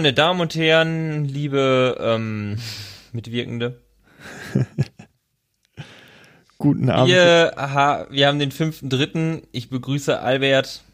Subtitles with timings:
[0.00, 2.56] meine Damen und Herren, liebe ähm,
[3.12, 3.82] Mitwirkende.
[6.56, 7.08] Guten Abend.
[7.12, 9.42] Wir, aha, wir haben den fünften dritten.
[9.52, 10.84] Ich begrüße Albert.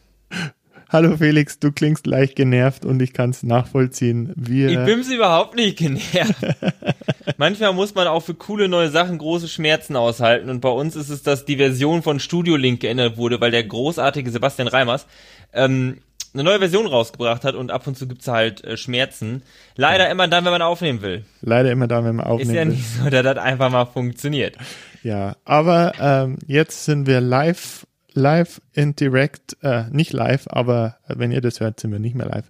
[0.89, 4.33] Hallo Felix, du klingst leicht genervt und ich kann es nachvollziehen.
[4.35, 6.45] Wir ich bin's überhaupt nicht genervt.
[7.37, 11.11] Manchmal muss man auch für coole neue Sachen große Schmerzen aushalten und bei uns ist
[11.11, 15.07] es, dass die Version von Studio Link geändert wurde, weil der großartige Sebastian Reimers
[15.53, 15.99] ähm,
[16.37, 19.43] eine neue Version rausgebracht hat und ab und zu gibt's halt äh, Schmerzen.
[19.75, 20.11] Leider ja.
[20.11, 21.25] immer dann, wenn man aufnehmen will.
[21.41, 22.57] Leider immer dann, wenn man aufnehmen will.
[22.57, 24.57] Ist ja nicht so, dass das einfach mal funktioniert.
[25.03, 31.33] Ja, aber ähm, jetzt sind wir live, live in direct, äh, nicht live, aber wenn
[31.33, 32.47] ihr das hört, sind wir nicht mehr live.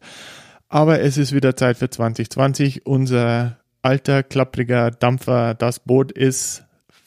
[0.69, 2.87] Aber es ist wieder Zeit für 2020.
[2.87, 6.65] Unser alter, klappriger Dampfer, das Boot ist,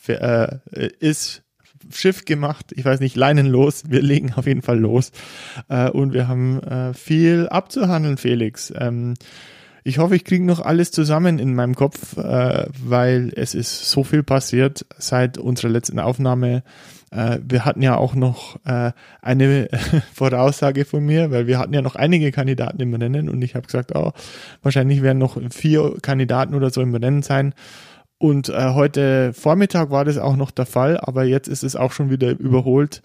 [0.08, 0.59] äh,
[1.00, 1.44] ist
[1.92, 2.68] Schiff gemacht.
[2.76, 3.84] Ich weiß nicht, leinenlos.
[3.88, 5.12] Wir legen auf jeden Fall los.
[5.68, 8.73] Äh, und wir haben äh, viel abzuhandeln, Felix.
[8.78, 9.16] Ähm,
[9.84, 14.04] ich hoffe, ich kriege noch alles zusammen in meinem Kopf, äh, weil es ist so
[14.04, 16.64] viel passiert seit unserer letzten Aufnahme.
[17.12, 19.70] Äh, wir hatten ja auch noch äh, eine
[20.14, 23.66] Voraussage von mir, weil wir hatten ja noch einige Kandidaten im Rennen und ich habe
[23.66, 24.12] gesagt, oh,
[24.62, 27.54] wahrscheinlich werden noch vier Kandidaten oder so im Rennen sein.
[28.22, 31.94] Und äh, heute Vormittag war das auch noch der Fall, aber jetzt ist es auch
[31.94, 33.02] schon wieder überholt.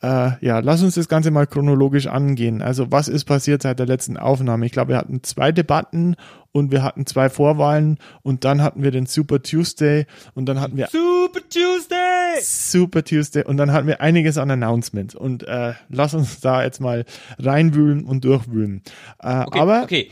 [0.00, 2.62] Äh, ja, lass uns das Ganze mal chronologisch angehen.
[2.62, 4.64] Also was ist passiert seit der letzten Aufnahme?
[4.64, 6.16] Ich glaube, wir hatten zwei Debatten
[6.52, 10.78] und wir hatten zwei Vorwahlen und dann hatten wir den Super Tuesday und dann hatten
[10.78, 16.14] wir Super Tuesday Super Tuesday und dann hatten wir einiges an Announcements und äh, lass
[16.14, 17.04] uns da jetzt mal
[17.38, 18.80] reinwühlen und durchwühlen.
[19.22, 20.10] Äh, okay, aber okay,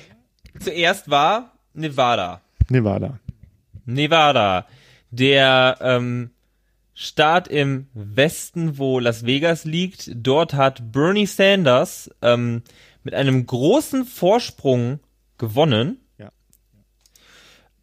[0.60, 2.42] zuerst war Nevada.
[2.68, 3.18] Nevada.
[3.84, 4.66] Nevada.
[5.10, 6.30] Der ähm,
[6.94, 12.62] Staat im Westen, wo Las Vegas liegt, dort hat Bernie Sanders ähm,
[13.02, 15.00] mit einem großen Vorsprung
[15.36, 15.98] gewonnen.
[16.18, 16.30] Ja.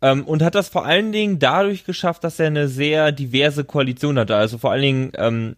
[0.01, 4.17] Ähm, und hat das vor allen Dingen dadurch geschafft, dass er eine sehr diverse Koalition
[4.17, 4.35] hatte.
[4.37, 5.55] Also vor allen Dingen ähm,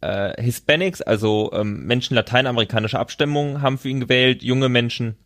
[0.00, 5.16] äh, Hispanics, also ähm, Menschen lateinamerikanischer Abstammung, haben für ihn gewählt, junge Menschen.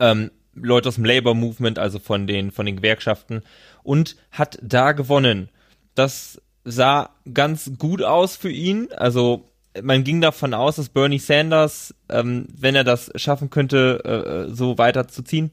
[0.00, 3.42] Ähm, Leute aus dem Labor Movement, also von den, von den Gewerkschaften,
[3.82, 5.48] und hat da gewonnen.
[5.94, 8.88] Das sah ganz gut aus für ihn.
[8.92, 9.48] Also
[9.82, 14.78] man ging davon aus, dass Bernie Sanders, ähm, wenn er das schaffen könnte, äh, so
[14.78, 15.50] weiterzuziehen,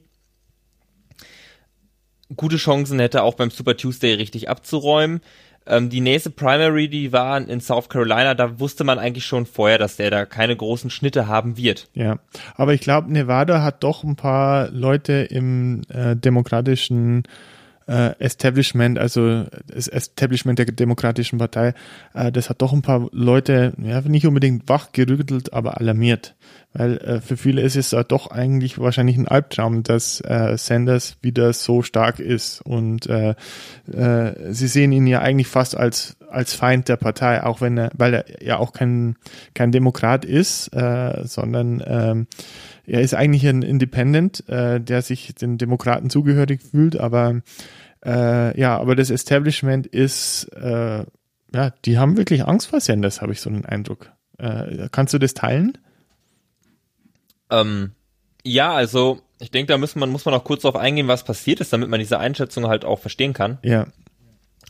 [2.34, 5.20] gute Chancen hätte, auch beim Super Tuesday richtig abzuräumen.
[5.66, 9.78] Ähm, die nächste Primary, die war in South Carolina, da wusste man eigentlich schon vorher,
[9.78, 11.88] dass der da keine großen Schnitte haben wird.
[11.94, 12.18] Ja,
[12.54, 17.24] aber ich glaube, Nevada hat doch ein paar Leute im äh, demokratischen
[17.86, 21.74] äh, Establishment, also das Establishment der Demokratischen Partei,
[22.14, 26.34] äh, das hat doch ein paar Leute, ja, nicht unbedingt wachgerüttelt, aber alarmiert.
[26.72, 31.16] Weil äh, für viele ist es äh, doch eigentlich wahrscheinlich ein Albtraum, dass äh, Sanders
[31.22, 32.60] wieder so stark ist.
[32.60, 33.34] Und äh,
[33.90, 37.90] äh, sie sehen ihn ja eigentlich fast als, als Feind der Partei, auch wenn er,
[37.96, 39.16] weil er ja auch kein,
[39.54, 42.26] kein Demokrat ist, äh, sondern ähm,
[42.86, 47.42] er ist eigentlich ein Independent, äh, der sich den Demokraten zugehörig fühlt, aber
[48.04, 51.04] äh, ja, aber das Establishment ist, äh,
[51.54, 54.12] ja, die haben wirklich Angst vor Sanders, habe ich so den Eindruck.
[54.38, 55.78] Äh, kannst du das teilen?
[57.50, 57.92] Ähm,
[58.44, 61.60] ja, also ich denke, da muss man, muss man auch kurz darauf eingehen, was passiert
[61.60, 63.58] ist, damit man diese Einschätzung halt auch verstehen kann.
[63.62, 63.86] Ja.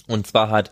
[0.07, 0.71] Und zwar hat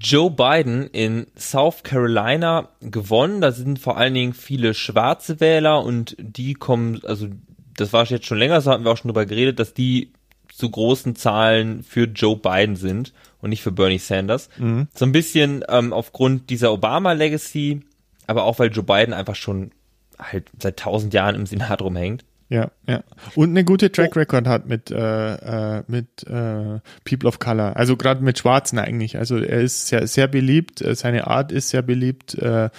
[0.00, 3.40] Joe Biden in South Carolina gewonnen.
[3.40, 7.28] Da sind vor allen Dingen viele schwarze Wähler und die kommen, also
[7.76, 10.12] das war jetzt schon länger, so hatten wir auch schon drüber geredet, dass die
[10.48, 14.48] zu großen Zahlen für Joe Biden sind und nicht für Bernie Sanders.
[14.58, 14.88] Mhm.
[14.94, 17.82] So ein bisschen ähm, aufgrund dieser Obama-Legacy,
[18.26, 19.70] aber auch weil Joe Biden einfach schon
[20.18, 22.24] halt seit tausend Jahren im Senat rumhängt.
[22.50, 23.04] Ja, ja.
[23.36, 27.76] Und eine gute Track Record hat mit, äh, äh, mit äh, People of Color.
[27.76, 29.16] Also gerade mit Schwarzen eigentlich.
[29.16, 32.34] Also er ist sehr, sehr beliebt, äh, seine Art ist sehr beliebt.
[32.34, 32.70] Äh,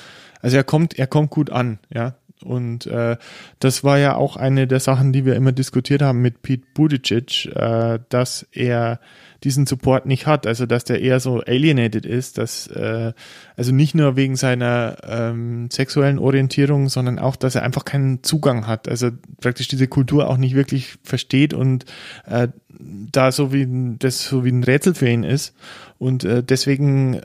[0.41, 2.15] also er kommt, er kommt gut an, ja.
[2.43, 3.17] Und äh,
[3.59, 7.45] das war ja auch eine der Sachen, die wir immer diskutiert haben mit Pete Buttigieg,
[7.55, 8.99] äh, dass er
[9.43, 13.13] diesen Support nicht hat, also dass der eher so alienated ist, dass äh,
[13.55, 18.67] also nicht nur wegen seiner ähm, sexuellen Orientierung, sondern auch, dass er einfach keinen Zugang
[18.67, 19.09] hat, also
[19.39, 21.85] praktisch diese Kultur auch nicht wirklich versteht und
[22.27, 22.49] äh,
[22.79, 23.67] da so wie
[23.97, 25.55] das so wie ein Rätsel für ihn ist.
[25.97, 27.19] Und äh, deswegen,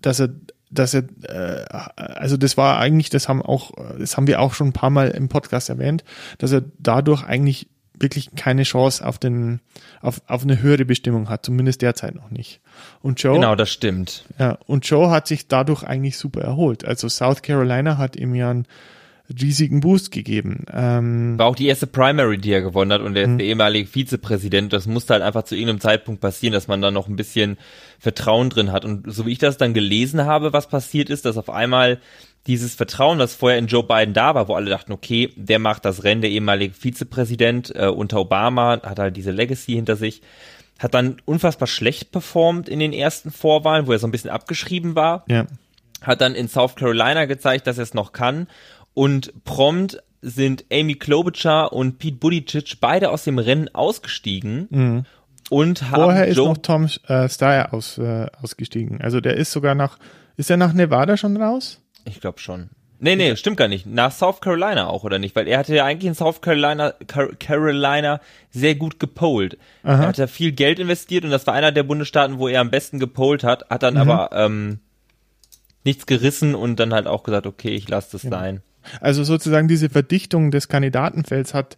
[0.00, 0.30] dass er
[0.70, 1.64] dass er, äh,
[1.96, 5.10] also das war eigentlich, das haben auch, das haben wir auch schon ein paar Mal
[5.10, 6.04] im Podcast erwähnt,
[6.38, 7.68] dass er dadurch eigentlich
[8.00, 9.60] wirklich keine Chance auf den,
[10.00, 12.60] auf, auf eine höhere Bestimmung hat, zumindest derzeit noch nicht.
[13.02, 13.34] Und Joe.
[13.34, 14.24] Genau, das stimmt.
[14.38, 16.84] Ja, und Joe hat sich dadurch eigentlich super erholt.
[16.84, 18.66] Also South Carolina hat ihm ja ein
[19.40, 20.64] riesigen Boost gegeben.
[20.72, 23.38] Ähm, War auch die erste Primary, die er gewonnen hat und er ist Mhm.
[23.38, 24.72] der ehemalige Vizepräsident.
[24.72, 27.58] Das musste halt einfach zu irgendeinem Zeitpunkt passieren, dass man da noch ein bisschen
[27.98, 28.84] Vertrauen drin hat.
[28.84, 31.98] Und so wie ich das dann gelesen habe, was passiert ist, dass auf einmal
[32.46, 35.84] dieses Vertrauen, das vorher in Joe Biden da war, wo alle dachten, okay, der macht
[35.84, 40.22] das Rennen, der ehemalige Vizepräsident äh, unter Obama, hat halt diese Legacy hinter sich,
[40.78, 44.94] hat dann unfassbar schlecht performt in den ersten Vorwahlen, wo er so ein bisschen abgeschrieben
[44.94, 45.44] war ja.
[46.00, 48.46] hat dann in South Carolina gezeigt, dass er es noch kann.
[48.94, 55.04] Und prompt sind Amy Klobuchar und Pete Buttigieg beide aus dem Rennen ausgestiegen
[55.50, 59.00] und haben Vorher ist Joe noch Tom äh, Steyer aus, äh, ausgestiegen.
[59.00, 59.98] Also der ist sogar nach,
[60.36, 61.80] ist er nach Nevada schon raus?
[62.04, 62.70] ich glaube schon.
[63.00, 63.86] Nee, nee, stimmt gar nicht.
[63.86, 65.36] Nach South Carolina auch, oder nicht?
[65.36, 68.20] Weil er hatte ja eigentlich in South Carolina, Car Carolina
[68.50, 69.56] sehr gut gepolt.
[69.84, 72.70] Er hat ja viel Geld investiert und das war einer der Bundesstaaten, wo er am
[72.70, 74.00] besten gepolt hat, hat dann Mhm.
[74.00, 74.80] aber ähm,
[75.84, 78.62] nichts gerissen und dann halt auch gesagt, okay, ich lasse das sein.
[79.00, 81.76] Also sozusagen diese Verdichtung des Kandidatenfelds hat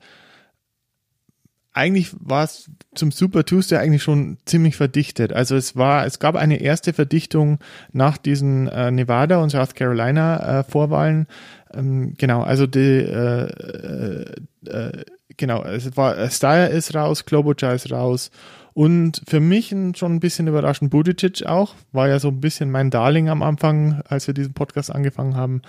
[1.72, 5.32] eigentlich war es zum Super Tuesday eigentlich schon ziemlich verdichtet.
[5.32, 7.58] Also es war, es gab eine erste Verdichtung
[7.92, 11.26] nach diesen äh, Nevada und South Carolina äh, Vorwahlen.
[11.72, 14.34] Ähm, genau, also die äh, äh,
[14.66, 15.04] äh,
[15.36, 18.32] genau, es war äh, Steyer ist raus, Klobuchar ist raus
[18.72, 22.90] und für mich schon ein bisschen überraschend Buttigieg auch, war ja so ein bisschen mein
[22.90, 25.62] Darling am Anfang, als wir diesen Podcast angefangen haben.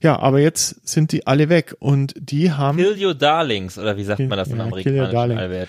[0.00, 4.04] Ja, aber jetzt sind die alle weg und die haben Kill your darlings, oder wie
[4.04, 5.38] sagt man das im Ja, kill your amerikanischen.
[5.38, 5.68] Allwert?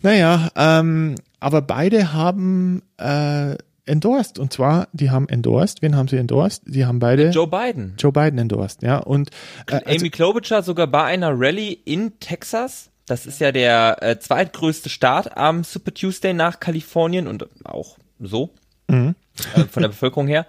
[0.00, 3.56] Naja, ähm, aber beide haben äh,
[3.86, 4.38] endorsed.
[4.38, 5.82] Und zwar, die haben endorsed.
[5.82, 6.62] Wen haben sie endorsed?
[6.66, 7.94] Die haben beide Joe, Joe Biden.
[7.96, 8.98] Biden endorsed, ja.
[8.98, 9.30] Und
[9.66, 12.90] äh, also, Amy Klobuchar sogar bei einer Rallye in Texas.
[13.06, 18.54] Das ist ja der äh, zweitgrößte Staat am Super Tuesday nach Kalifornien und auch so
[18.88, 19.14] Mhm.
[19.54, 20.46] äh, von der Bevölkerung her.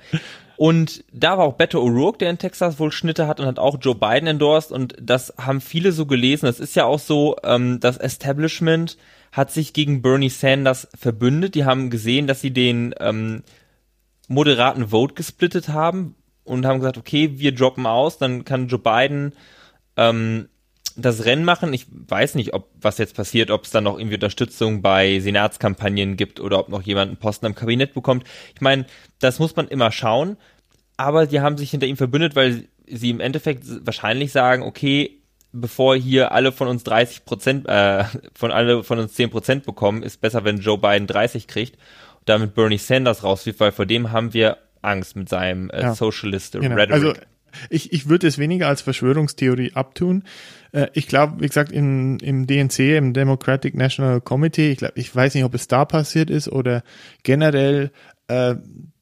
[0.55, 3.77] Und da war auch Beto O'Rourke, der in Texas wohl Schnitte hat und hat auch
[3.81, 6.45] Joe Biden endorsed und das haben viele so gelesen.
[6.45, 8.97] Das ist ja auch so, ähm, das Establishment
[9.31, 11.55] hat sich gegen Bernie Sanders verbündet.
[11.55, 13.43] Die haben gesehen, dass sie den ähm,
[14.27, 19.33] moderaten Vote gesplittet haben und haben gesagt, okay, wir droppen aus, dann kann Joe Biden
[19.97, 20.49] ähm,
[20.95, 21.73] das Rennen machen.
[21.73, 26.17] Ich weiß nicht, ob was jetzt passiert, ob es dann noch irgendwie Unterstützung bei Senatskampagnen
[26.17, 28.25] gibt oder ob noch jemand einen Posten am Kabinett bekommt.
[28.53, 28.85] Ich meine,
[29.19, 30.37] das muss man immer schauen.
[30.97, 35.19] Aber die haben sich hinter ihm verbündet, weil sie im Endeffekt wahrscheinlich sagen, okay,
[35.51, 38.03] bevor hier alle von uns 30 Prozent, äh,
[38.33, 41.75] von alle von uns 10 Prozent bekommen, ist besser, wenn Joe Biden 30 kriegt
[42.19, 45.95] und damit Bernie Sanders rauswirft, weil vor dem haben wir Angst mit seinem äh, Ja.
[45.95, 46.75] Socialist genau.
[46.75, 46.91] Rhetoric.
[46.91, 47.13] also
[47.69, 50.23] ich, ich würde es weniger als Verschwörungstheorie abtun.
[50.73, 55.15] Äh, ich glaube, wie gesagt, im, im DNC, im Democratic National Committee, ich glaube, ich
[55.15, 56.83] weiß nicht, ob es da passiert ist oder
[57.23, 57.91] generell,
[58.27, 58.55] äh,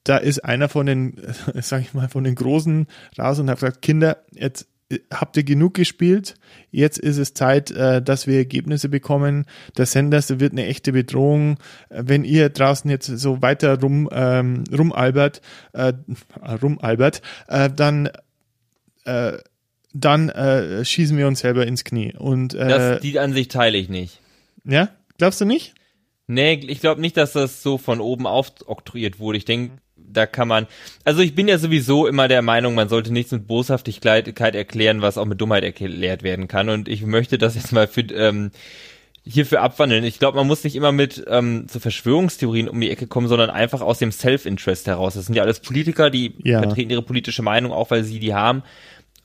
[0.03, 1.15] da ist einer von den,
[1.61, 2.87] sag ich mal, von den Großen
[3.17, 6.35] raus und hat gesagt, Kinder, jetzt äh, habt ihr genug gespielt,
[6.71, 9.45] jetzt ist es Zeit, äh, dass wir Ergebnisse bekommen.
[9.77, 11.57] Der Sanders wird eine echte Bedrohung.
[11.89, 15.41] Äh, Wenn ihr draußen jetzt so weiter rum ähm, rumalbert,
[15.73, 15.93] äh,
[16.61, 18.09] rumalbert, äh, dann
[19.05, 19.37] äh,
[19.93, 22.13] dann äh, schießen wir uns selber ins Knie.
[22.17, 24.19] Und äh, das, die Ansicht teile ich nicht.
[24.63, 25.73] ja, glaubst du nicht?
[26.27, 29.37] Nee, ich glaube nicht, dass das so von oben aufoktroyiert wurde.
[29.37, 30.67] Ich denke, da kann man,
[31.03, 35.17] also ich bin ja sowieso immer der Meinung, man sollte nichts mit Boshaftigkeit erklären, was
[35.17, 36.69] auch mit Dummheit erklärt werden kann.
[36.69, 38.51] Und ich möchte das jetzt mal für, ähm,
[39.23, 40.03] hierfür abwandeln.
[40.03, 43.49] Ich glaube, man muss nicht immer mit ähm, so Verschwörungstheorien um die Ecke kommen, sondern
[43.49, 45.13] einfach aus dem Self-Interest heraus.
[45.13, 46.59] Das sind ja alles Politiker, die Ja.
[46.61, 48.63] vertreten ihre politische Meinung, auch weil sie die haben.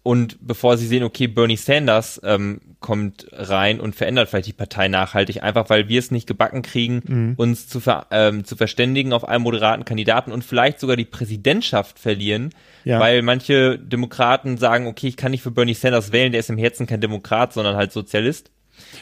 [0.06, 4.86] Und bevor sie sehen, okay, Bernie Sanders ähm, kommt rein und verändert vielleicht die Partei
[4.86, 7.34] nachhaltig, einfach weil wir es nicht gebacken kriegen, Mhm.
[7.36, 11.98] uns zu, ver ähm, zu verständigen auf einen moderaten Kandidaten und vielleicht sogar die Präsidentschaft
[11.98, 12.50] verlieren,
[12.84, 13.00] Ja.
[13.00, 16.58] weil manche Demokraten sagen, okay, ich kann nicht für Bernie Sanders wählen, der ist im
[16.58, 18.52] Herzen kein Demokrat, sondern halt Sozialist.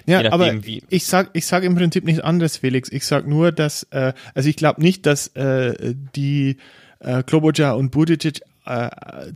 [0.07, 0.55] Ja, nachdem, aber
[0.89, 2.91] ich sag, ich sag im Prinzip nichts anderes, Felix.
[2.91, 6.57] Ich sag nur, dass, äh, also ich glaube nicht, dass äh, die
[7.01, 8.89] äh, Klobuchar und Buttigieg äh,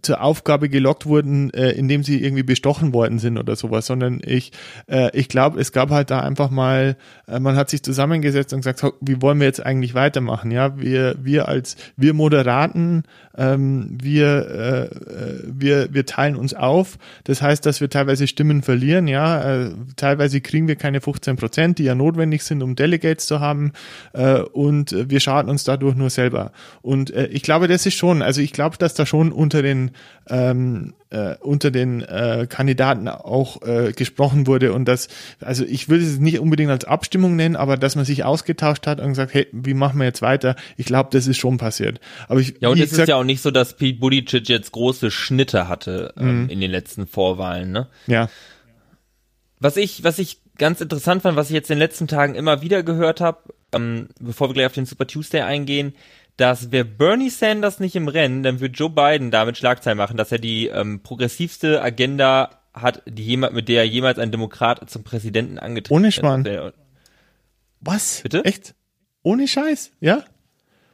[0.03, 4.53] zur Aufgabe gelockt wurden, äh, indem sie irgendwie bestochen worden sind oder sowas, sondern ich,
[4.91, 8.61] äh, ich glaube, es gab halt da einfach mal, äh, man hat sich zusammengesetzt und
[8.61, 10.51] gesagt, wie wollen wir jetzt eigentlich weitermachen?
[10.51, 13.03] Ja, wir, wir als, wir Moderaten,
[13.37, 16.99] ähm, wir, äh, äh, wir, wir teilen uns auf.
[17.25, 21.79] Das heißt, dass wir teilweise Stimmen verlieren, ja, äh, teilweise kriegen wir keine 15 Prozent,
[21.79, 23.73] die ja notwendig sind, um Delegates zu haben,
[24.15, 26.53] äh, und wir schaden uns dadurch nur selber.
[26.81, 29.63] Und äh, ich glaube, das ist schon, also ich glaube, dass da schon schon unter
[29.63, 29.91] den
[30.29, 35.09] ähm, äh, unter den äh, Kandidaten auch äh, gesprochen wurde und das,
[35.41, 39.01] also ich würde es nicht unbedingt als Abstimmung nennen, aber dass man sich ausgetauscht hat
[39.01, 40.55] und gesagt, hey, wie machen wir jetzt weiter?
[40.77, 41.99] Ich glaube, das ist schon passiert.
[42.29, 45.11] Aber ich, ja, und es ist ja auch nicht so, dass Pete Buttigieg jetzt große
[45.11, 46.49] Schnitte hatte ähm, mhm.
[46.51, 47.89] in den letzten Vorwahlen, ne?
[48.07, 48.29] Ja.
[49.59, 52.63] Was ich, was ich ganz interessant fand, was ich jetzt in den letzten Tagen immer
[52.63, 53.39] wieder gehört habe,
[53.73, 55.95] ähm, bevor wir gleich auf den Super Tuesday eingehen,
[56.39, 60.33] dass wäre Bernie Sanders nicht im Rennen, dann wird Joe Biden damit Schlagzeilen machen, dass
[60.33, 65.59] er die ähm, progressivste Agenda hat, die jemand, mit der jemals ein Demokrat zum Präsidenten
[65.59, 66.73] angetreten Ohne Schmarrn.
[67.81, 68.21] Was?
[68.23, 68.45] Bitte?
[68.45, 68.77] Echt?
[69.23, 69.91] Ohne Scheiß?
[70.01, 70.23] Ja?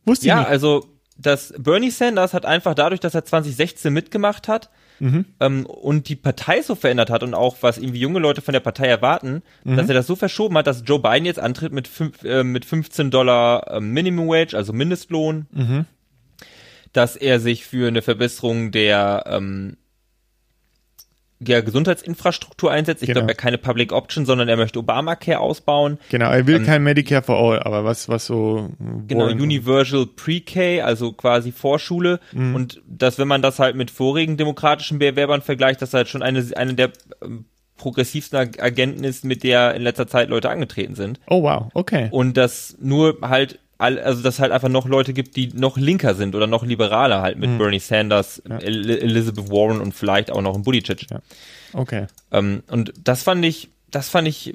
[0.07, 0.47] Wusste ich ja, nicht.
[0.47, 4.71] Ja, also, dass Bernie Sanders hat einfach dadurch, dass er 2016 mitgemacht hat,
[5.01, 5.25] mhm.
[5.41, 8.61] ähm, und die Partei so verändert hat und auch was irgendwie junge Leute von der
[8.61, 9.77] Partei erwarten, mhm.
[9.77, 12.65] dass er das so verschoben hat, dass Joe Biden jetzt antritt mit, fünf, äh, mit
[12.65, 15.87] 15 Dollar äh, Minimum Wage, also Mindestlohn, mhm.
[16.93, 19.77] dass er sich für eine Verbesserung der ähm,
[21.47, 23.03] ja, Gesundheitsinfrastruktur einsetzt.
[23.03, 23.21] Ich genau.
[23.21, 25.99] glaube, er keine Public Option, sondern er möchte Obamacare ausbauen.
[26.11, 28.71] Genau, er will ähm, kein Medicare for All, aber was, was so.
[29.07, 32.21] Genau, Universal Pre-K, also quasi Vorschule.
[32.33, 32.55] Mhm.
[32.55, 36.45] Und dass, wenn man das halt mit vorigen demokratischen Bewerbern vergleicht, dass halt schon eine,
[36.57, 37.47] eine der ähm,
[37.77, 41.21] progressivsten Agenten ist, mit der in letzter Zeit Leute angetreten sind.
[41.29, 42.09] Oh wow, okay.
[42.11, 46.35] Und das nur halt also dass halt einfach noch Leute gibt, die noch linker sind
[46.35, 47.59] oder noch liberaler halt mit mhm.
[47.59, 48.59] Bernie Sanders, ja.
[48.59, 51.11] Elizabeth Warren und vielleicht auch noch ein Buttigieg.
[51.11, 51.21] Ja.
[51.73, 52.07] Okay.
[52.33, 54.55] Ähm, und das fand ich, das fand ich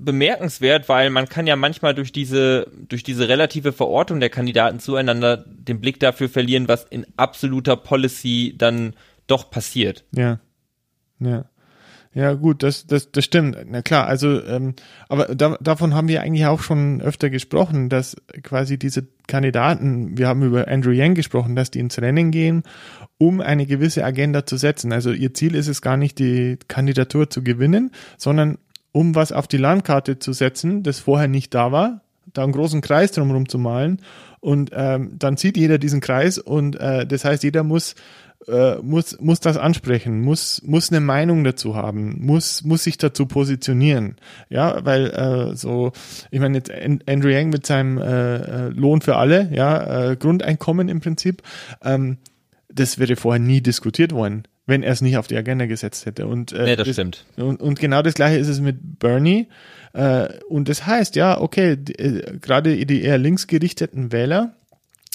[0.00, 5.44] bemerkenswert, weil man kann ja manchmal durch diese, durch diese relative Verortung der Kandidaten zueinander
[5.46, 8.94] den Blick dafür verlieren, was in absoluter Policy dann
[9.26, 10.04] doch passiert.
[10.12, 10.40] Ja.
[11.20, 11.44] Ja.
[12.12, 13.56] Ja, gut, das, das, das stimmt.
[13.68, 14.74] Na klar, also, ähm,
[15.08, 20.26] aber da, davon haben wir eigentlich auch schon öfter gesprochen, dass quasi diese Kandidaten, wir
[20.26, 22.64] haben über Andrew Yang gesprochen, dass die ins Rennen gehen,
[23.18, 24.92] um eine gewisse Agenda zu setzen.
[24.92, 28.58] Also ihr Ziel ist es gar nicht, die Kandidatur zu gewinnen, sondern
[28.90, 32.00] um was auf die Landkarte zu setzen, das vorher nicht da war,
[32.32, 34.00] da einen großen Kreis drumherum zu malen
[34.40, 37.94] und ähm, dann sieht jeder diesen Kreis und äh, das heißt, jeder muss
[38.48, 43.26] äh, muss, muss das ansprechen, muss, muss eine Meinung dazu haben, muss, muss sich dazu
[43.26, 44.16] positionieren.
[44.48, 45.92] Ja, weil äh, so,
[46.30, 50.88] ich meine, jetzt Andrew Yang mit seinem äh, äh, Lohn für alle, ja, äh, Grundeinkommen
[50.88, 51.42] im Prinzip,
[51.82, 52.18] ähm,
[52.72, 56.28] das wäre vorher nie diskutiert worden wenn er es nicht auf die Agenda gesetzt hätte.
[56.28, 57.26] Und, äh, ja, das, das stimmt.
[57.36, 59.48] Und, und, genau das gleiche ist es mit Bernie.
[59.92, 64.54] Äh, und das heißt, ja, okay, äh, gerade die eher linksgerichteten Wähler,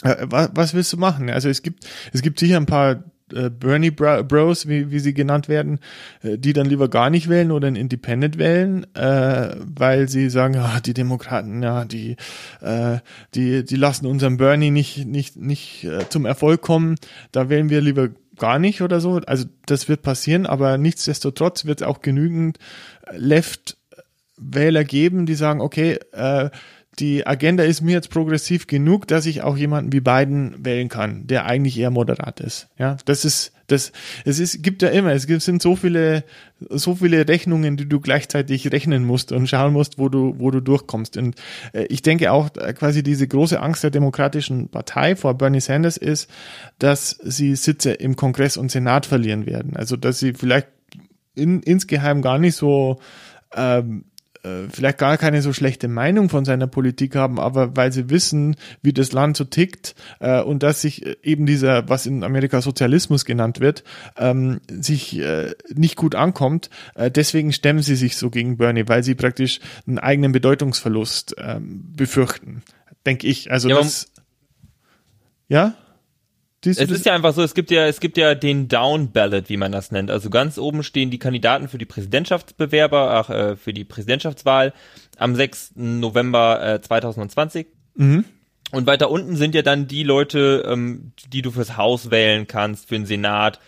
[0.03, 1.29] äh, was, was willst du machen?
[1.29, 3.03] Also es gibt, es gibt sicher ein paar
[3.35, 5.79] äh, Bernie Bros, wie, wie sie genannt werden,
[6.23, 10.55] äh, die dann lieber gar nicht wählen oder ein Independent wählen, äh, weil sie sagen,
[10.55, 12.15] ja, die Demokraten, ja, die,
[12.61, 12.99] äh,
[13.33, 16.95] die, die lassen unseren Bernie nicht, nicht, nicht äh, zum Erfolg kommen,
[17.31, 19.21] da wählen wir lieber gar nicht oder so.
[19.25, 22.57] Also das wird passieren, aber nichtsdestotrotz wird es auch genügend
[23.11, 26.49] Left-Wähler geben, die sagen, okay, äh,
[26.99, 31.27] die Agenda ist mir jetzt progressiv genug, dass ich auch jemanden wie Biden wählen kann,
[31.27, 32.67] der eigentlich eher moderat ist.
[32.77, 33.91] Ja, das ist, das,
[34.23, 36.23] es ist, gibt ja immer, es gibt, sind so viele,
[36.69, 40.61] so viele Rechnungen, die du gleichzeitig rechnen musst und schauen musst, wo du, wo du
[40.61, 41.17] durchkommst.
[41.17, 41.35] Und
[41.73, 45.97] äh, ich denke auch, äh, quasi diese große Angst der Demokratischen Partei vor Bernie Sanders
[45.97, 46.29] ist,
[46.79, 49.75] dass sie Sitze im Kongress und Senat verlieren werden.
[49.75, 50.67] Also, dass sie vielleicht
[51.33, 52.99] in, insgeheim gar nicht so,
[53.55, 54.14] ähm, äh,
[54.69, 58.93] vielleicht gar keine so schlechte Meinung von seiner Politik haben, aber weil sie wissen, wie
[58.93, 63.25] das Land so tickt äh, und dass sich äh, eben dieser, was in Amerika Sozialismus
[63.25, 63.83] genannt wird,
[64.17, 66.69] ähm, sich äh, nicht gut ankommt.
[66.95, 71.93] Äh, deswegen stemmen sie sich so gegen Bernie, weil sie praktisch einen eigenen Bedeutungsverlust ähm,
[71.95, 72.63] befürchten,
[73.05, 73.51] denke ich.
[73.51, 74.11] Also ja, das,
[75.47, 75.75] ja.
[76.65, 79.49] Siehst es ist ja einfach so, es gibt ja, es gibt ja den Down Ballot,
[79.49, 80.09] wie man das nennt.
[80.09, 84.73] Also ganz oben stehen die Kandidaten für die Präsidentschaftsbewerber, ach, äh, für die Präsidentschaftswahl
[85.15, 85.73] am 6.
[85.75, 87.67] November äh, 2020.
[87.93, 88.25] Mhm.
[88.71, 92.89] Und weiter unten sind ja dann die Leute, ähm, die du fürs Haus wählen kannst,
[92.89, 93.59] für den Senat,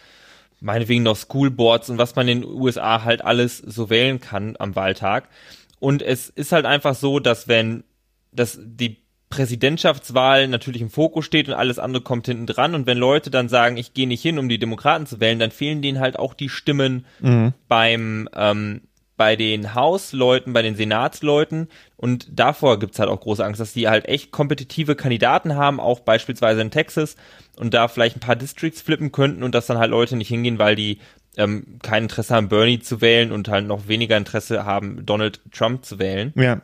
[0.59, 4.75] meinetwegen noch Schoolboards und was man in den USA halt alles so wählen kann am
[4.75, 5.29] Wahltag.
[5.77, 7.83] Und es ist halt einfach so, dass wenn,
[8.31, 8.97] dass die
[9.29, 12.75] Präsidentschaftswahl natürlich im Fokus steht und alles andere kommt hinten dran.
[12.75, 15.51] Und wenn Leute dann sagen, ich gehe nicht hin, um die Demokraten zu wählen, dann
[15.51, 17.53] fehlen denen halt auch die Stimmen mhm.
[17.67, 18.81] beim ähm,
[19.17, 21.69] bei den Hausleuten, bei den Senatsleuten.
[21.98, 26.00] Und davor gibt's halt auch große Angst, dass die halt echt kompetitive Kandidaten haben, auch
[26.01, 27.15] beispielsweise in Texas,
[27.57, 30.60] und da vielleicht ein paar Districts flippen könnten und dass dann halt Leute nicht hingehen,
[30.60, 31.00] weil die
[31.36, 35.84] ähm, kein Interesse haben, Bernie zu wählen und halt noch weniger Interesse haben, Donald Trump
[35.84, 36.31] zu wählen.
[36.36, 36.62] Ja.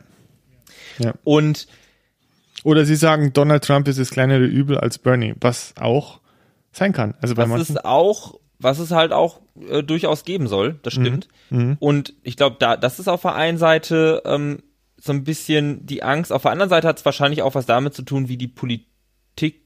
[0.98, 1.14] ja.
[1.24, 1.66] Und
[2.64, 6.20] oder sie sagen, Donald Trump ist das kleinere Übel als Bernie, was auch
[6.72, 7.14] sein kann.
[7.20, 11.28] Also bei was es auch, was es halt auch äh, durchaus geben soll, das stimmt.
[11.50, 11.76] Mhm.
[11.78, 14.62] Und ich glaube, da, das ist auf der einen Seite ähm,
[14.96, 16.32] so ein bisschen die Angst.
[16.32, 19.60] Auf der anderen Seite hat es wahrscheinlich auch was damit zu tun, wie die Politik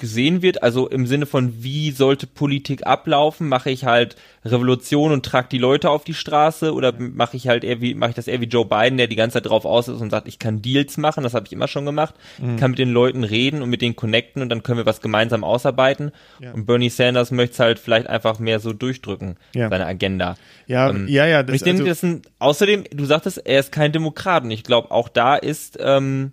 [0.00, 3.48] gesehen wird, also im Sinne von, wie sollte Politik ablaufen?
[3.48, 7.62] Mache ich halt Revolution und trage die Leute auf die Straße oder mache ich halt
[7.62, 9.86] eher wie, mache ich das eher wie Joe Biden, der die ganze Zeit drauf aus
[9.86, 12.56] ist und sagt, ich kann Deals machen, das habe ich immer schon gemacht, Mhm.
[12.56, 15.44] kann mit den Leuten reden und mit denen connecten und dann können wir was gemeinsam
[15.44, 16.10] ausarbeiten.
[16.40, 16.52] Ja.
[16.52, 19.68] Und Bernie Sanders möchte es halt vielleicht einfach mehr so durchdrücken, Ja.
[19.68, 20.36] seine Agenda.
[20.66, 23.70] ja, ähm, ja, ja, das, ich denke, also, das sind, außerdem, du sagtest, er ist
[23.70, 26.32] kein Demokrat und ich glaube, auch da ist ähm,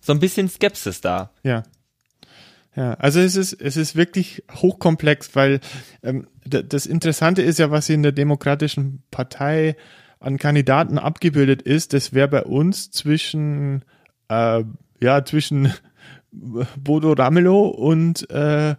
[0.00, 1.30] so ein bisschen Skepsis da.
[1.42, 1.62] Ja.
[2.74, 5.60] Ja, also es ist, es ist wirklich hochkomplex, weil
[6.02, 9.76] ähm, das Interessante ist ja, was in der Demokratischen Partei
[10.20, 13.84] an Kandidaten abgebildet ist, das wäre bei uns zwischen,
[14.28, 14.64] äh,
[15.00, 15.72] ja, zwischen
[16.32, 18.76] Bodo Ramelow und, äh,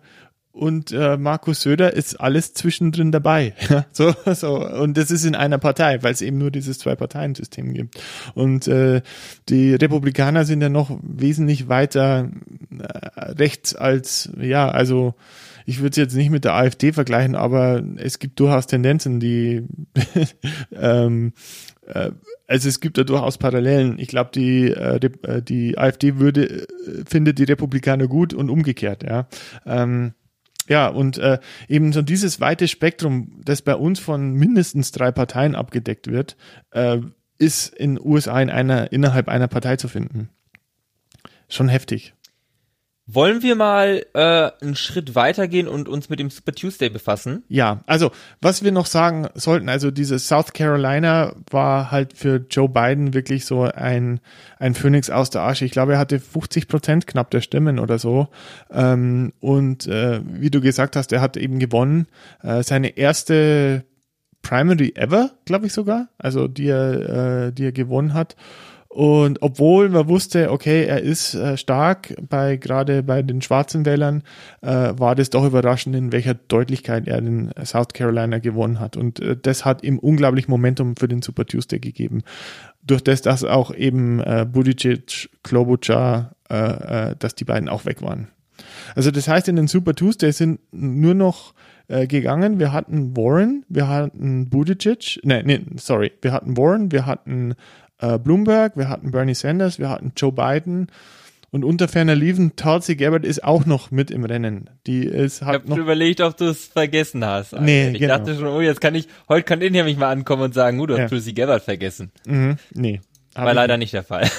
[0.53, 3.53] und äh, Markus Söder ist alles zwischendrin dabei.
[3.91, 4.67] So, so.
[4.67, 8.01] Und das ist in einer Partei, weil es eben nur dieses Zwei-Parteien-System gibt.
[8.33, 9.01] Und äh,
[9.49, 12.29] die Republikaner sind ja noch wesentlich weiter
[12.71, 15.15] äh, rechts als, ja, also
[15.65, 19.63] ich würde es jetzt nicht mit der AfD vergleichen, aber es gibt durchaus Tendenzen, die
[20.71, 21.33] ähm,
[21.87, 22.11] äh,
[22.47, 23.97] also es gibt da durchaus Parallelen.
[23.99, 26.65] Ich glaube, die, äh, äh, die AfD würde, äh,
[27.07, 29.27] findet die Republikaner gut und umgekehrt, ja.
[29.65, 30.13] Ähm,
[30.67, 35.55] ja, und äh, eben so dieses weite Spektrum, das bei uns von mindestens drei Parteien
[35.55, 36.37] abgedeckt wird,
[36.71, 36.99] äh,
[37.37, 40.29] ist in USA in einer, innerhalb einer Partei zu finden.
[41.49, 42.13] Schon heftig.
[43.05, 47.43] Wollen wir mal äh, einen Schritt weitergehen und uns mit dem Super Tuesday befassen?
[47.49, 52.69] Ja, also was wir noch sagen sollten, also dieses South Carolina war halt für Joe
[52.69, 54.21] Biden wirklich so ein,
[54.57, 55.65] ein Phönix aus der Asche.
[55.65, 58.29] Ich glaube, er hatte 50 Prozent knapp der Stimmen oder so.
[58.71, 62.07] Ähm, und äh, wie du gesagt hast, er hat eben gewonnen.
[62.41, 63.83] Äh, seine erste
[64.43, 68.37] Primary ever, glaube ich sogar, also die er, äh, die er gewonnen hat.
[68.93, 74.21] Und obwohl man wusste, okay, er ist äh, stark, bei gerade bei den schwarzen Wählern,
[74.61, 78.95] äh, war das doch überraschend, in welcher Deutlichkeit er den South Carolina gewonnen hat.
[78.95, 82.21] Und äh, das hat ihm unglaublich Momentum für den Super Tuesday gegeben.
[82.83, 88.03] Durch das, dass auch eben äh, Buttigieg, Klobuchar, äh, äh, dass die beiden auch weg
[88.03, 88.27] waren.
[88.93, 91.55] Also das heißt, in den Super Tuesday sind nur noch
[91.87, 92.59] äh, gegangen.
[92.59, 97.55] Wir hatten Warren, wir hatten Buttigieg, nee, nee, sorry, wir hatten Warren, wir hatten
[98.03, 100.87] äh, Bloomberg, wir hatten Bernie Sanders, wir hatten Joe Biden
[101.51, 104.69] und unter ferner liefen Tulsi Gabbard ist auch noch mit im Rennen.
[104.87, 107.53] Die ist Ich hat habe noch überlegt, ob du es vergessen hast.
[107.53, 107.63] Alter.
[107.63, 108.17] Nee, ich genau.
[108.17, 110.89] dachte schon, oh, jetzt kann ich, heute kann ich nämlich mal ankommen und sagen, gut,
[110.89, 111.03] du Ja.
[111.03, 112.11] hast Tulsi Gabbard vergessen.
[112.25, 113.01] mhm, nee.
[113.35, 114.29] Hab War ich leider nicht der Fall.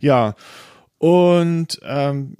[0.00, 0.34] Ja.
[0.98, 2.36] Und ähm,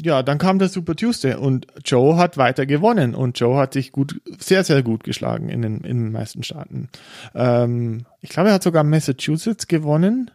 [0.00, 3.92] ja, dann kam der Super Tuesday und Joe hat weiter gewonnen und Joe hat sich
[3.92, 6.88] gut, sehr, sehr gut geschlagen in den, in den meisten Staaten.
[7.34, 10.30] Ähm, ich glaube, er hat sogar Massachusetts gewonnen.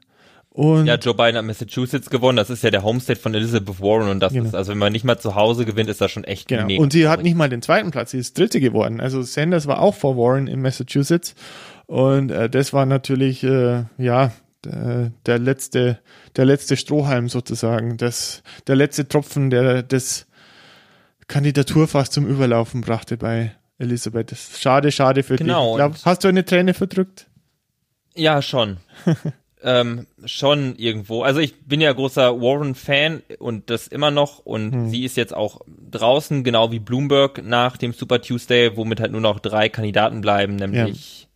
[0.53, 2.35] Und ja, Joe Biden hat Massachusetts gewonnen.
[2.35, 4.47] Das ist ja der Homestate von Elizabeth Warren und das Genau.
[4.47, 6.65] ist, also wenn man nicht mal zu Hause gewinnt, ist das schon echt Genau.
[6.65, 8.99] mega Und sie hat nicht mal den zweiten Platz, sie ist dritte geworden.
[8.99, 11.35] Also Sanders war auch vor Warren in Massachusetts.
[11.87, 14.31] Und äh, das war natürlich, äh, ja,
[14.65, 15.99] der, der letzte,
[16.35, 17.97] der letzte Strohhalm sozusagen.
[17.97, 20.27] Das, der letzte Tropfen, der das
[21.27, 24.35] Kandidaturfass zum Überlaufen brachte bei Elisabeth.
[24.57, 25.85] Schade, schade für Genau, dich.
[25.85, 27.27] Ich glaub, hast du eine Träne verdrückt?
[28.15, 28.77] Ja, schon.
[29.63, 31.23] ähm, schon irgendwo.
[31.23, 34.89] Also ich bin ja großer Warren-Fan und das immer noch und Hm.
[34.89, 39.21] sie ist jetzt auch draußen, genau wie Bloomberg nach dem Super Tuesday, womit halt nur
[39.21, 41.27] noch drei Kandidaten bleiben, nämlich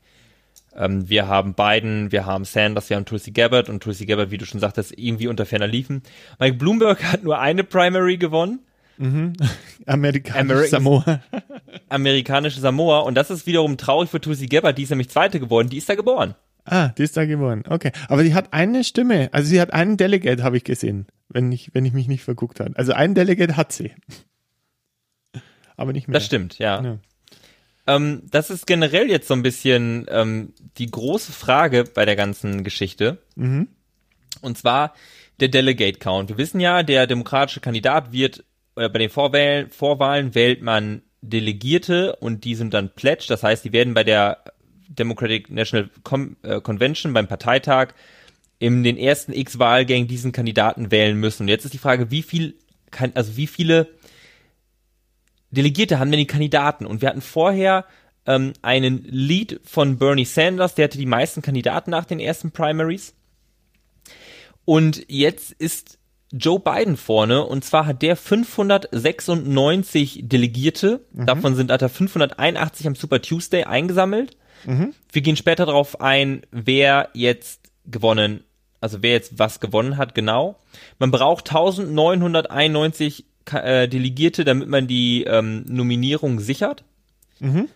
[0.75, 4.37] ähm, wir haben Biden, wir haben Sanders, wir haben Tulsi Gabbard und Tulsi Gabbard, wie
[4.37, 6.01] du schon sagtest, irgendwie unter ferner liefen.
[6.39, 8.59] Mike Bloomberg hat nur eine Primary gewonnen,
[9.85, 11.19] Amerikanisch American- Samoa.
[11.89, 15.69] amerikanische Samoa und das ist wiederum traurig für Tulsi Gabbard, die ist nämlich zweite geworden,
[15.69, 16.35] die ist da geboren.
[16.67, 17.63] Ah, die ist da geworden.
[17.69, 17.91] Okay.
[18.07, 19.29] Aber die hat eine Stimme.
[19.31, 22.59] Also sie hat einen Delegate, habe ich gesehen, wenn ich, wenn ich mich nicht verguckt
[22.59, 22.71] habe.
[22.75, 23.91] Also einen Delegate hat sie.
[25.77, 26.13] Aber nicht mehr.
[26.13, 26.81] Das stimmt, ja.
[26.81, 26.97] Ja.
[27.87, 32.63] Ähm, das ist generell jetzt so ein bisschen ähm, die große Frage bei der ganzen
[32.63, 33.19] Geschichte.
[33.35, 33.67] Mhm.
[34.41, 34.93] Und zwar
[35.39, 36.29] der Delegate Count.
[36.29, 38.43] Wir wissen ja, der demokratische Kandidat wird,
[38.75, 43.29] oder bei den Vorwahlen, Vorwahlen wählt man Delegierte und die sind dann pledged.
[43.29, 44.43] Das heißt, die werden bei der
[44.87, 47.93] Democratic National Con äh, Convention, beim Parteitag,
[48.59, 51.43] in den ersten x Wahlgängen diesen Kandidaten wählen müssen.
[51.43, 52.55] Und jetzt ist die Frage, wie viel
[52.91, 53.89] kann, also wie viele
[55.55, 56.85] Delegierte haben denn die Kandidaten?
[56.85, 57.85] Und wir hatten vorher
[58.25, 63.13] ähm, einen Lead von Bernie Sanders, der hatte die meisten Kandidaten nach den ersten Primaries.
[64.65, 65.99] Und jetzt ist
[66.31, 71.27] Joe Biden vorne und zwar hat der 596 Delegierte, mhm.
[71.27, 74.35] davon sind hat er 581 am Super Tuesday eingesammelt.
[74.65, 74.93] Mhm.
[75.11, 78.43] Wir gehen später darauf ein, wer jetzt gewonnen,
[78.81, 80.59] also wer jetzt was gewonnen hat, genau.
[80.97, 86.83] Man braucht 1991 äh, Delegierte, damit man die ähm, Nominierung sichert.
[87.39, 87.69] Mhm.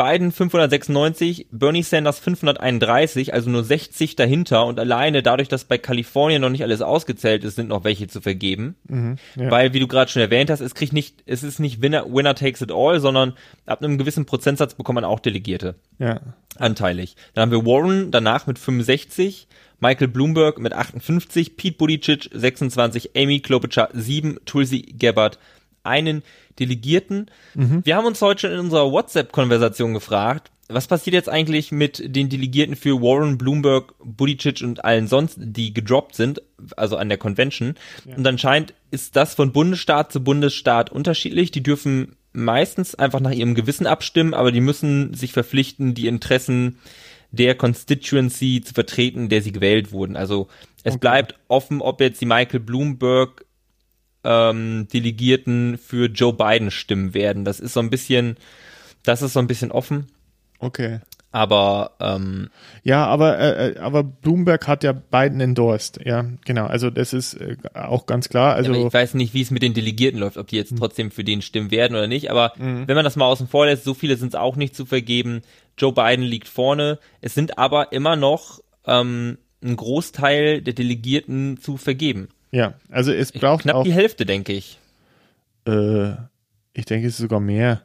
[0.00, 6.40] Biden 596, Bernie Sanders 531, also nur 60 dahinter und alleine dadurch, dass bei Kalifornien
[6.40, 8.76] noch nicht alles ausgezählt ist, sind noch welche zu vergeben.
[8.88, 9.50] Mhm, ja.
[9.50, 12.34] Weil, wie du gerade schon erwähnt hast, es kriegt nicht, es ist nicht Winner, Winner
[12.34, 13.34] takes it all, sondern
[13.66, 15.74] ab einem gewissen Prozentsatz bekommt man auch Delegierte.
[15.98, 16.22] Ja.
[16.56, 17.14] Anteilig.
[17.34, 19.48] Dann haben wir Warren danach mit 65,
[19.80, 25.38] Michael Bloomberg mit 58, Pete Buttigieg 26, Amy Klobuchar 7, Tulsi Gabbard
[25.82, 26.22] einen
[26.58, 27.30] Delegierten.
[27.54, 27.84] Mhm.
[27.84, 32.28] Wir haben uns heute schon in unserer WhatsApp-Konversation gefragt, was passiert jetzt eigentlich mit den
[32.28, 36.42] Delegierten für Warren, Bloomberg, Buttigieg und allen sonst, die gedroppt sind,
[36.76, 37.74] also an der Convention?
[38.04, 38.16] Ja.
[38.16, 41.50] Und anscheinend ist das von Bundesstaat zu Bundesstaat unterschiedlich.
[41.50, 46.78] Die dürfen meistens einfach nach ihrem Gewissen abstimmen, aber die müssen sich verpflichten, die Interessen
[47.32, 50.16] der Constituency zu vertreten, der sie gewählt wurden.
[50.16, 50.48] Also
[50.82, 51.00] es okay.
[51.00, 53.44] bleibt offen, ob jetzt die Michael Bloomberg
[54.24, 57.44] ähm, Delegierten für Joe Biden stimmen werden.
[57.44, 58.36] Das ist so ein bisschen,
[59.02, 60.06] das ist so ein bisschen offen.
[60.58, 61.00] Okay.
[61.32, 62.50] Aber ähm,
[62.82, 66.66] ja, aber äh, äh, aber Bloomberg hat ja Biden endorsed, ja, genau.
[66.66, 68.54] Also das ist äh, auch ganz klar.
[68.54, 70.78] Also ja, ich weiß nicht, wie es mit den Delegierten läuft, ob die jetzt hm.
[70.78, 72.32] trotzdem für den stimmen werden oder nicht.
[72.32, 72.88] Aber mhm.
[72.88, 75.42] wenn man das mal außen vor lässt, so viele sind es auch nicht zu vergeben.
[75.78, 76.98] Joe Biden liegt vorne.
[77.20, 82.28] Es sind aber immer noch ähm, ein Großteil der Delegierten zu vergeben.
[82.50, 84.78] Ja, also es braucht knapp auch, die Hälfte, denke ich.
[85.66, 86.12] Äh,
[86.72, 87.82] ich denke, es ist sogar mehr.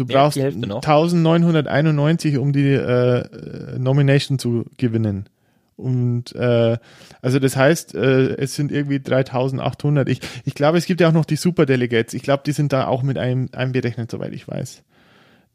[0.00, 5.28] Du brauchst 1991, um die äh, Nomination zu gewinnen.
[5.76, 6.78] Und äh,
[7.20, 10.08] also das heißt, äh, es sind irgendwie 3800.
[10.08, 12.14] Ich, ich glaube, es gibt ja auch noch die Superdelegates.
[12.14, 14.82] Ich glaube, die sind da auch mit einem einberechnet, soweit ich weiß.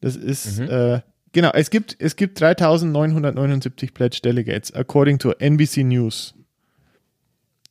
[0.01, 0.69] Das ist mhm.
[0.69, 1.51] äh, genau.
[1.53, 6.35] Es gibt es gibt 3979 Pledge Delegates according to NBC News.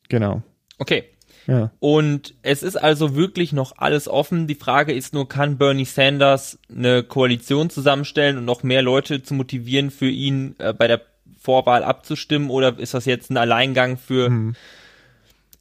[0.08, 0.42] Genau.
[0.78, 1.04] Okay.
[1.46, 1.70] Ja.
[1.78, 4.46] Und es ist also wirklich noch alles offen.
[4.46, 9.34] Die Frage ist nur, kann Bernie Sanders eine Koalition zusammenstellen und noch mehr Leute zu
[9.34, 11.02] motivieren, für ihn äh, bei der
[11.38, 14.56] Vorwahl abzustimmen oder ist das jetzt ein Alleingang für hm.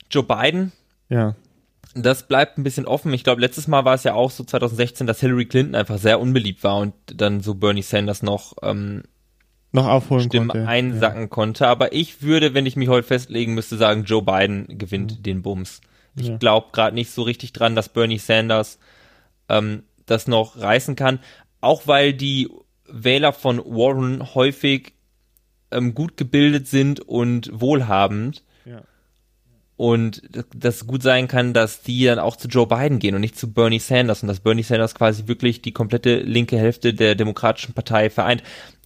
[0.10, 0.72] Joe Biden?
[1.10, 1.36] Ja.
[1.96, 3.14] Das bleibt ein bisschen offen.
[3.14, 6.20] Ich glaube, letztes Mal war es ja auch so 2016, dass Hillary Clinton einfach sehr
[6.20, 9.04] unbeliebt war und dann so Bernie Sanders noch ähm,
[9.74, 10.68] noch aufholen Stimmen konnte.
[10.68, 11.28] einsacken ja.
[11.28, 11.68] konnte.
[11.68, 15.24] Aber ich würde, wenn ich mich heute festlegen müsste, sagen, Joe Biden gewinnt mhm.
[15.24, 15.82] den Bums.
[16.16, 16.38] Ich ja.
[16.38, 18.78] glaube gerade nicht so richtig dran, dass Bernie Sanders
[19.50, 21.20] ähm, das noch reißen kann.
[21.60, 22.50] Auch weil die
[22.88, 24.94] Wähler von Warren häufig
[25.72, 28.44] ähm, gut gebildet sind und wohlhabend.
[28.66, 28.84] Ja.
[29.76, 30.22] Und
[30.56, 33.52] das gut sein kann, dass die dann auch zu Joe Biden gehen und nicht zu
[33.52, 38.12] Bernie Sanders und dass Bernie Sanders quasi wirklich die komplette linke Hälfte der Demokratischen Partei
[38.12, 38.44] vereint.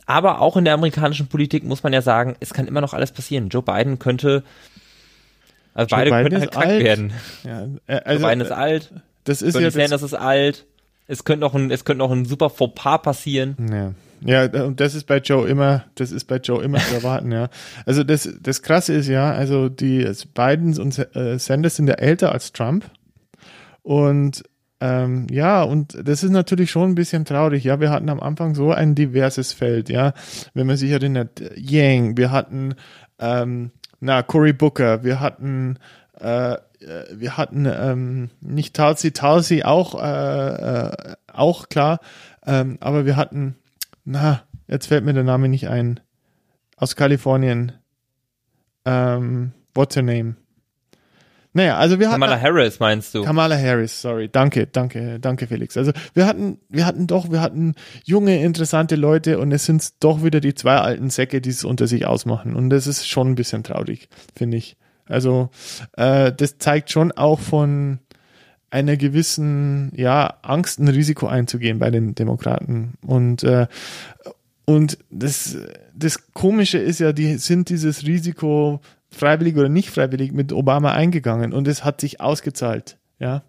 [0.08, 3.12] Aber auch in der amerikanischen Politik muss man ja sagen, es kann immer noch alles
[3.12, 3.50] passieren.
[3.50, 4.44] Joe Biden könnte,
[5.74, 6.84] also Joe beide Biden könnten halt krank alt.
[6.84, 7.14] werden.
[7.44, 8.94] Ja, äh, also, Joe Biden ist äh, alt.
[9.26, 10.66] Das ist Bernie ja Sanders ist alt.
[11.08, 13.56] Es könnte noch ein, es könnte noch ein super Fauxpas passieren.
[13.70, 13.94] Ja.
[14.22, 17.50] Ja, und das ist bei Joe immer, das ist bei Joe immer zu erwarten, ja.
[17.86, 22.32] Also das, das krasse ist ja, also die Bidens und äh, Sanders sind ja älter
[22.32, 22.86] als Trump.
[23.84, 24.44] Und
[24.80, 27.64] ähm, ja, und das ist natürlich schon ein bisschen traurig.
[27.64, 29.90] Ja, wir hatten am Anfang so ein diverses Feld.
[29.90, 30.14] Ja,
[30.54, 32.76] wenn man sich erinnert, Yang, wir hatten,
[33.20, 35.80] ähm, na, Cory Booker, wir hatten,
[36.20, 36.58] äh,
[37.12, 42.00] wir hatten ähm, nicht Talsi, Talsi auch, äh, äh, auch klar,
[42.46, 43.56] ähm, aber wir hatten,
[44.06, 46.00] na, jetzt fällt mir der Name nicht ein,
[46.76, 47.72] aus Kalifornien.
[48.86, 50.36] Ähm, what's her name?
[51.58, 52.22] Naja, also wir hatten.
[52.22, 53.24] Kamala Harris meinst du?
[53.24, 54.30] Kamala Harris, sorry.
[54.32, 55.76] Danke, danke, danke, Felix.
[55.76, 60.24] Also wir hatten, wir hatten doch, wir hatten junge, interessante Leute und es sind doch
[60.24, 62.56] wieder die zwei alten Säcke, die es unter sich ausmachen.
[62.56, 64.78] Und das ist schon ein bisschen traurig, finde ich.
[65.08, 65.50] Also
[65.94, 68.02] äh, das zeigt schon auch von
[68.70, 73.00] einer gewissen ja Angst, ein Risiko einzugehen bei den Demokraten.
[73.04, 73.66] Und äh,
[74.70, 75.58] und das,
[75.96, 81.54] das Komische ist ja, die sind dieses Risiko freiwillig oder nicht freiwillig mit Obama eingegangen
[81.54, 82.98] und es hat sich ausgezahlt.
[83.20, 83.44] Ja,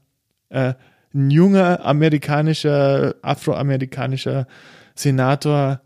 [0.49, 0.75] äh,
[1.15, 4.47] ein junger amerikanischer, afroamerikanischer
[4.95, 5.81] Senator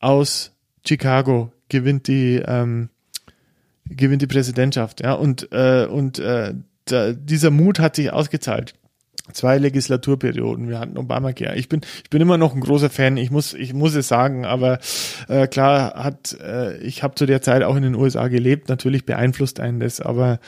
[0.00, 0.52] aus
[0.86, 2.90] Chicago gewinnt die ähm,
[3.86, 5.02] gewinnt die Präsidentschaft.
[5.02, 6.54] Ja, und äh, und äh,
[6.84, 8.74] da, dieser Mut hat sich ausgezahlt.
[9.32, 10.68] Zwei Legislaturperioden.
[10.68, 11.56] Wir hatten Obamacare.
[11.56, 13.16] Ich bin, ich bin immer noch ein großer Fan.
[13.16, 14.44] Ich muss, ich muss es sagen.
[14.44, 14.78] Aber
[15.28, 18.68] äh, klar hat, äh, ich habe zu der Zeit auch in den USA gelebt.
[18.68, 20.00] Natürlich beeinflusst einen das.
[20.00, 20.40] Aber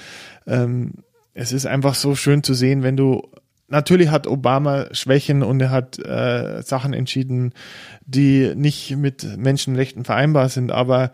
[0.46, 0.94] ähm,
[1.32, 3.22] es ist einfach so schön zu sehen, wenn du
[3.68, 7.52] Natürlich hat Obama Schwächen und er hat äh, Sachen entschieden,
[8.04, 11.10] die nicht mit Menschenrechten vereinbar sind, aber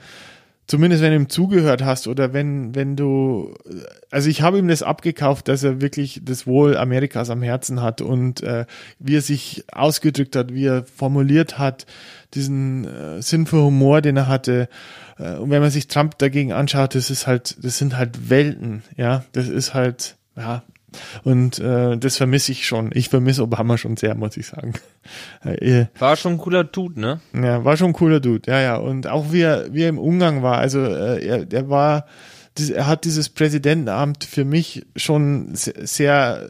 [0.66, 3.54] zumindest wenn du ihm zugehört hast oder wenn, wenn du,
[4.10, 8.00] also ich habe ihm das abgekauft, dass er wirklich das Wohl Amerikas am Herzen hat
[8.00, 8.66] und äh,
[8.98, 11.86] wie er sich ausgedrückt hat, wie er formuliert hat,
[12.34, 14.68] diesen äh, Sinn für Humor, den er hatte.
[15.18, 18.82] Äh, und wenn man sich Trump dagegen anschaut, das ist halt, das sind halt Welten,
[18.96, 20.62] ja, das ist halt, ja,
[21.24, 22.90] und äh, das vermisse ich schon.
[22.94, 24.74] Ich vermisse Obama schon sehr, muss ich sagen.
[25.44, 27.20] Äh, war schon ein cooler Dude, ne?
[27.34, 28.76] Ja, war schon ein cooler Dude, ja, ja.
[28.76, 30.58] Und auch wie er, wie er im Umgang war.
[30.58, 32.06] Also äh, er, er war,
[32.56, 36.48] er hat dieses Präsidentenamt für mich schon sehr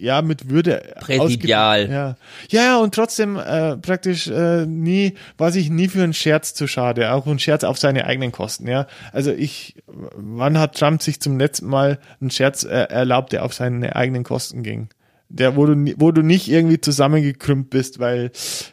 [0.00, 1.88] ja mit Würde präsidial.
[1.90, 2.16] Ja.
[2.50, 6.66] ja, ja, und trotzdem äh, praktisch äh, nie, war sich nie für einen Scherz zu
[6.66, 8.86] schade, auch ein Scherz auf seine eigenen Kosten, ja.
[9.12, 13.54] Also ich, wann hat Trump sich zum letzten Mal einen Scherz äh, erlaubt, der auf
[13.54, 14.88] seine eigenen Kosten ging?
[15.28, 18.32] Der, wo du, wo du nicht irgendwie zusammengekrümmt bist, weil,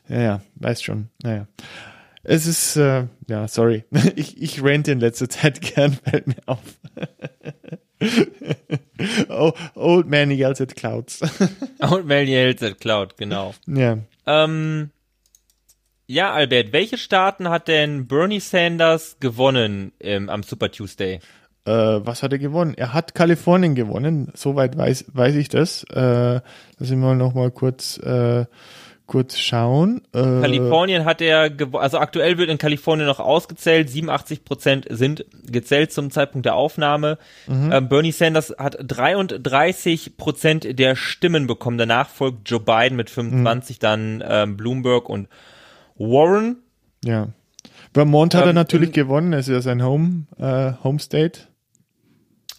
[0.09, 1.47] ja, ja, weißt schon, naja.
[2.23, 3.85] Es ist, äh, ja, sorry.
[4.15, 6.59] Ich, ich rente in letzter Zeit gern, fällt mir auf.
[9.29, 11.21] oh, old Man Yells at Clouds.
[11.81, 13.53] old Man Yells at Cloud, genau.
[13.65, 13.97] Ja.
[14.25, 14.91] Ähm,
[16.07, 21.19] ja, Albert, welche Staaten hat denn Bernie Sanders gewonnen ähm, am Super Tuesday?
[21.65, 22.75] Äh, was hat er gewonnen?
[22.75, 25.83] Er hat Kalifornien gewonnen, soweit weiß, weiß ich das.
[25.91, 26.39] Äh,
[26.79, 28.45] lass ich mal noch mal kurz äh,
[29.07, 30.01] kurz schauen.
[30.13, 35.91] Äh, Kalifornien hat er, also aktuell wird in Kalifornien noch ausgezählt, 87 Prozent sind gezählt
[35.91, 37.17] zum Zeitpunkt der Aufnahme.
[37.47, 37.71] Mhm.
[37.71, 41.77] Ähm, Bernie Sanders hat 33 Prozent der Stimmen bekommen.
[41.77, 43.79] Danach folgt Joe Biden mit 25, mhm.
[43.79, 45.29] dann ähm, Bloomberg und
[45.95, 46.57] Warren.
[47.03, 47.29] Ja.
[47.93, 51.41] Vermont hat ähm, er natürlich gewonnen, es ist ja sein Home, äh, Home State.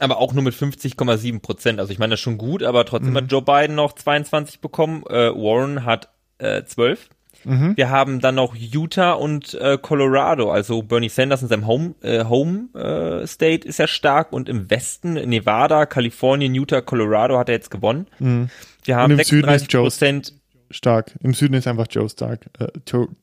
[0.00, 1.80] Aber auch nur mit 50,7 Prozent.
[1.80, 3.16] Also ich meine, das ist schon gut, aber trotzdem mhm.
[3.16, 5.02] hat Joe Biden noch 22 bekommen.
[5.08, 6.08] Äh, Warren hat
[6.38, 7.08] äh, 12.
[7.44, 7.76] Mhm.
[7.76, 10.50] Wir haben dann noch Utah und äh, Colorado.
[10.50, 14.70] Also Bernie Sanders in seinem Home, äh, Home äh, State ist ja stark und im
[14.70, 18.06] Westen Nevada, Kalifornien, Utah, Colorado hat er jetzt gewonnen.
[18.18, 18.50] Mhm.
[18.84, 20.34] Wir haben 36 Prozent.
[20.70, 21.12] Stark.
[21.22, 22.46] Im Süden ist einfach Joe Stark.
[22.58, 22.66] Äh,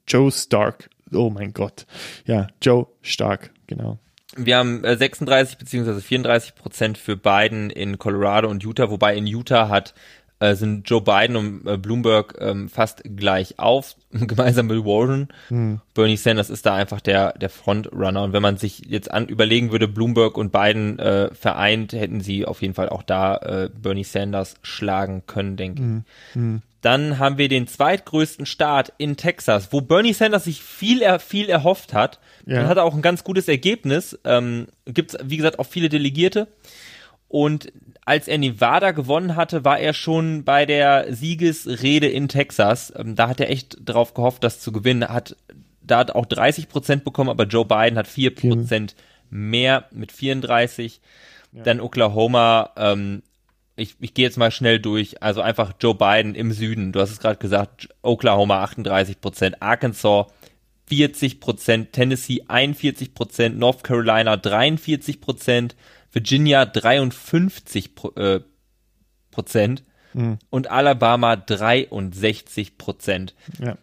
[0.07, 0.89] Joe, Stark.
[1.13, 1.85] Oh mein Gott.
[2.25, 3.99] Ja, Joe Stark, genau.
[4.35, 9.27] Wir haben äh, 36 beziehungsweise 34 Prozent für Biden in Colorado und Utah, wobei in
[9.27, 9.93] Utah hat
[10.39, 15.29] äh, sind Joe Biden und äh, Bloomberg ähm, fast gleich auf, gemeinsam mit Warren.
[15.47, 15.81] Hm.
[15.93, 18.23] Bernie Sanders ist da einfach der, der Frontrunner.
[18.23, 22.45] Und wenn man sich jetzt an überlegen würde, Bloomberg und Biden äh, vereint, hätten sie
[22.45, 25.87] auf jeden Fall auch da äh, Bernie Sanders schlagen können, denke ich.
[25.87, 26.03] Hm.
[26.33, 26.61] Hm.
[26.81, 31.93] Dann haben wir den zweitgrößten Staat in Texas, wo Bernie Sanders sich viel, viel erhofft
[31.95, 32.19] hat.
[32.45, 32.57] Ja.
[32.57, 34.19] Dann hat er auch ein ganz gutes Ergebnis.
[34.23, 36.47] Ähm, Gibt es, wie gesagt, auch viele Delegierte.
[37.27, 37.71] Und
[38.05, 42.93] als er Nevada gewonnen hatte, war er schon bei der Siegesrede in Texas.
[42.95, 45.07] Ähm, da hat er echt drauf gehofft, das zu gewinnen.
[45.09, 45.35] Hat
[45.81, 48.95] da hat auch 30 Prozent bekommen, aber Joe Biden hat 4 Prozent
[49.29, 51.01] mehr mit 34.
[51.51, 51.63] Ja.
[51.63, 53.21] Dann Oklahoma, ähm,
[53.75, 55.21] ich, ich gehe jetzt mal schnell durch.
[55.21, 56.91] Also einfach Joe Biden im Süden.
[56.91, 60.27] Du hast es gerade gesagt, Oklahoma 38 Prozent, Arkansas
[60.87, 65.75] 40 Prozent, Tennessee 41 Prozent, North Carolina 43 Prozent,
[66.15, 68.39] Virginia 53 äh,
[69.31, 70.39] Prozent mhm.
[70.49, 73.35] und Alabama 63 Prozent.
[73.59, 73.77] Ja.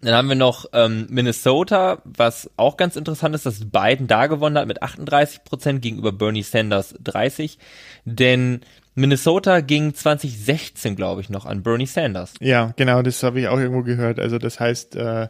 [0.00, 4.56] Dann haben wir noch ähm, Minnesota, was auch ganz interessant ist, dass Biden da gewonnen
[4.56, 7.58] hat mit 38 Prozent gegenüber Bernie Sanders 30.
[8.04, 8.62] Denn
[8.94, 12.32] Minnesota ging 2016, glaube ich, noch an Bernie Sanders.
[12.40, 14.18] Ja, genau, das habe ich auch irgendwo gehört.
[14.18, 15.28] Also das heißt, äh,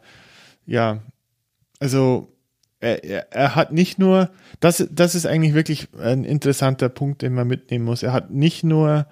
[0.67, 1.03] ja,
[1.81, 2.32] also
[2.83, 7.47] er, er, hat nicht nur, das, das ist eigentlich wirklich ein interessanter Punkt, den man
[7.47, 8.03] mitnehmen muss.
[8.03, 9.07] Er hat nicht nur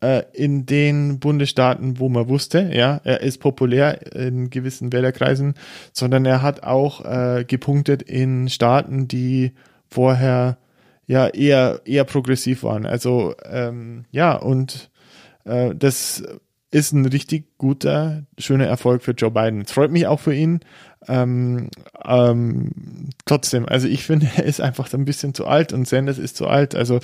[0.00, 5.54] äh, in den Bundesstaaten, wo man wusste, ja, er ist populär in gewissen Wählerkreisen,
[5.92, 9.52] sondern er hat auch äh, gepunktet in Staaten, die
[9.88, 10.58] vorher
[11.06, 12.86] ja eher eher progressiv waren.
[12.86, 14.90] Also ähm, ja und
[15.44, 16.22] äh, das
[16.70, 19.62] ist ein richtig guter, schöner Erfolg für Joe Biden.
[19.62, 20.60] Es freut mich auch für ihn.
[21.08, 21.70] Ähm,
[22.04, 22.72] ähm,
[23.24, 26.46] trotzdem, also ich finde, er ist einfach ein bisschen zu alt und Sanders ist zu
[26.46, 26.74] alt.
[26.74, 27.00] Also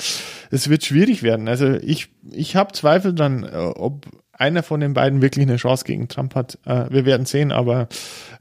[0.50, 1.48] es wird schwierig werden.
[1.48, 4.06] Also ich, ich habe Zweifel dran, äh, ob
[4.38, 6.58] einer von den beiden wirklich eine Chance gegen Trump hat.
[6.66, 7.88] Äh, wir werden sehen, aber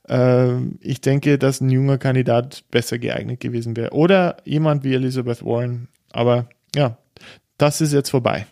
[0.10, 3.91] äh, ich denke, dass ein junger Kandidat besser geeignet gewesen wäre.
[3.91, 5.88] Oder jemand wie Elizabeth Warren.
[6.12, 6.98] Aber ja,
[7.58, 8.46] das ist jetzt vorbei.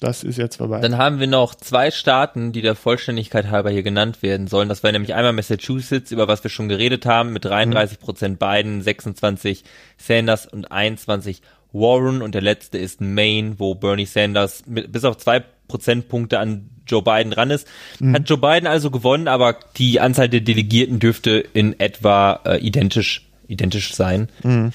[0.00, 0.80] Das ist jetzt vorbei.
[0.80, 4.70] Dann haben wir noch zwei Staaten, die der Vollständigkeit halber hier genannt werden sollen.
[4.70, 8.80] Das wäre nämlich einmal Massachusetts, über was wir schon geredet haben, mit 33 Prozent Biden,
[8.80, 9.62] 26
[9.98, 12.22] Sanders und 21 Warren.
[12.22, 17.02] Und der letzte ist Maine, wo Bernie Sanders mit, bis auf zwei Prozentpunkte an Joe
[17.02, 17.68] Biden dran ist.
[18.00, 18.14] Mhm.
[18.14, 23.28] Hat Joe Biden also gewonnen, aber die Anzahl der Delegierten dürfte in etwa äh, identisch,
[23.48, 24.30] identisch sein.
[24.42, 24.72] Mhm.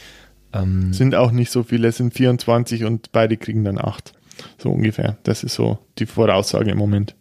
[0.53, 4.13] Ähm, sind auch nicht so viele, es sind 24 und beide kriegen dann acht.
[4.57, 5.17] So ungefähr.
[5.23, 7.15] Das ist so die Voraussage im Moment.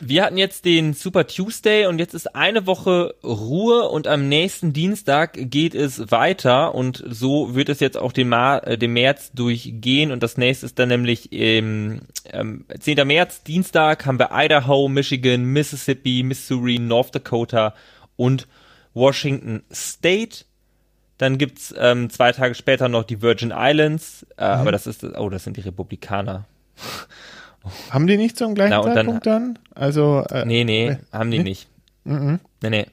[0.00, 4.74] Wir hatten jetzt den Super Tuesday und jetzt ist eine Woche Ruhe und am nächsten
[4.74, 9.32] Dienstag geht es weiter und so wird es jetzt auch den, Ma äh, den März
[9.32, 13.06] durchgehen und das nächste ist dann nämlich im ähm, 10.
[13.06, 17.74] März, Dienstag haben wir Idaho, Michigan, Mississippi, Missouri, North Dakota
[18.16, 18.46] und
[18.92, 20.45] Washington State.
[21.18, 24.60] Dann gibt's ähm, zwei Tage später noch die Virgin Islands, äh, mhm.
[24.60, 26.44] aber das ist, oh, das sind die Republikaner.
[27.90, 29.58] Haben die nicht zum gleichen Na, Zeitpunkt dann, dann?
[29.74, 31.44] Also, äh, nee, nee, äh, haben die nee?
[31.44, 31.68] nicht.
[32.04, 32.38] Mhm.
[32.62, 32.86] Nee, nee.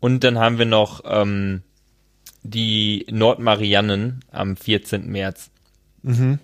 [0.00, 1.62] Und dann haben wir noch ähm,
[2.42, 5.06] die Nordmarianen am 14.
[5.06, 5.50] März.
[6.02, 6.38] Mhm.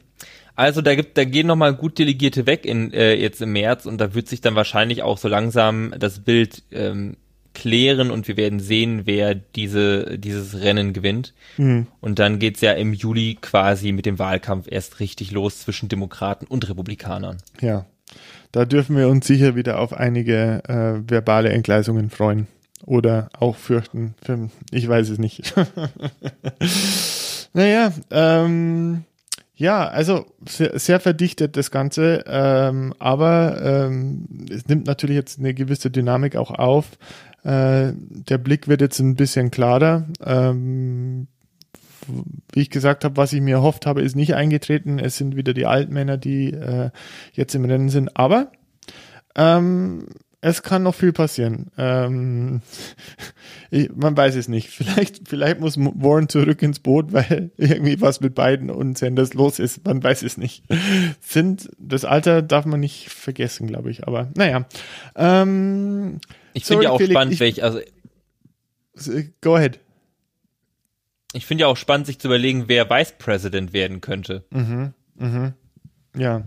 [0.54, 3.98] Also da gibt, da gehen nochmal gut Delegierte weg in äh, jetzt im März und
[3.98, 7.16] da wird sich dann wahrscheinlich auch so langsam das Bild ähm,
[7.54, 11.34] klären und wir werden sehen, wer diese, dieses Rennen gewinnt.
[11.56, 11.86] Mhm.
[12.00, 16.46] Und dann geht's ja im Juli quasi mit dem Wahlkampf erst richtig los zwischen Demokraten
[16.46, 17.38] und Republikanern.
[17.60, 17.86] Ja,
[18.52, 22.46] da dürfen wir uns sicher wieder auf einige äh, verbale Entgleisungen freuen.
[22.86, 24.14] Oder auch fürchten.
[24.70, 25.52] Ich weiß es nicht.
[27.52, 29.04] naja, ähm,
[29.58, 35.52] ja, also sehr, sehr verdichtet das Ganze, ähm, aber ähm, es nimmt natürlich jetzt eine
[35.52, 36.92] gewisse Dynamik auch auf.
[37.42, 40.06] Äh, der Blick wird jetzt ein bisschen klarer.
[40.24, 41.26] Ähm,
[42.52, 45.00] wie ich gesagt habe, was ich mir erhofft habe, ist nicht eingetreten.
[45.00, 46.90] Es sind wieder die Altmänner, die äh,
[47.32, 48.16] jetzt im Rennen sind.
[48.16, 48.52] Aber
[49.34, 50.06] ähm,
[50.40, 51.72] es kann noch viel passieren.
[51.76, 52.62] Ähm,
[53.70, 54.68] ich, man weiß es nicht.
[54.78, 59.58] Vielleicht, vielleicht muss Warren zurück ins Boot, weil irgendwie was mit Biden und Sanders los
[59.58, 59.84] ist.
[59.84, 60.64] Man weiß es nicht.
[61.20, 64.06] Sind das Alter darf man nicht vergessen, glaube ich.
[64.06, 64.66] Aber naja.
[65.16, 66.20] Ähm,
[66.54, 67.80] ich finde ja auch Felix, spannend, ich, welch, also
[69.40, 69.78] Go ahead.
[71.32, 74.44] Ich finde ja auch spannend, sich zu überlegen, wer Vice President werden könnte.
[74.50, 75.54] Mhm, mhm.
[76.16, 76.42] Ja.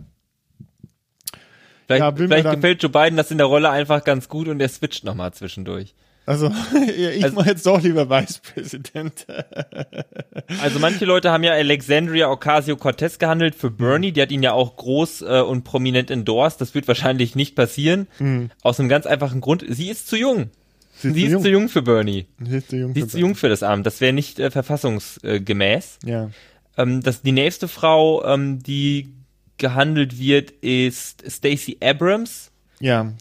[1.86, 4.70] Vielleicht, ja, vielleicht gefällt Joe Biden das in der Rolle einfach ganz gut und er
[4.70, 5.94] switcht nochmal zwischendurch.
[6.26, 6.52] Also,
[6.88, 9.26] ich also, mache jetzt doch lieber Vice President.
[10.62, 14.76] also manche Leute haben ja Alexandria Ocasio-Cortez gehandelt für Bernie, die hat ihn ja auch
[14.76, 16.62] groß äh, und prominent endorsed.
[16.62, 18.08] Das wird wahrscheinlich nicht passieren.
[18.20, 18.52] Mhm.
[18.62, 20.52] Aus einem ganz einfachen Grund, sie ist zu jung.
[20.96, 21.42] Sie ist, sie zu, ist jung.
[21.42, 22.28] zu jung für Bernie.
[22.40, 23.86] Sie ist zu jung, sie ist für, zu jung für das Amt.
[23.86, 26.00] Das wäre nicht äh, verfassungsgemäß.
[26.06, 26.30] ja.
[26.78, 29.14] Ähm, das, die nächste Frau, ähm, die
[29.58, 32.51] gehandelt wird, ist Stacey Abrams.
[32.82, 33.14] Ja.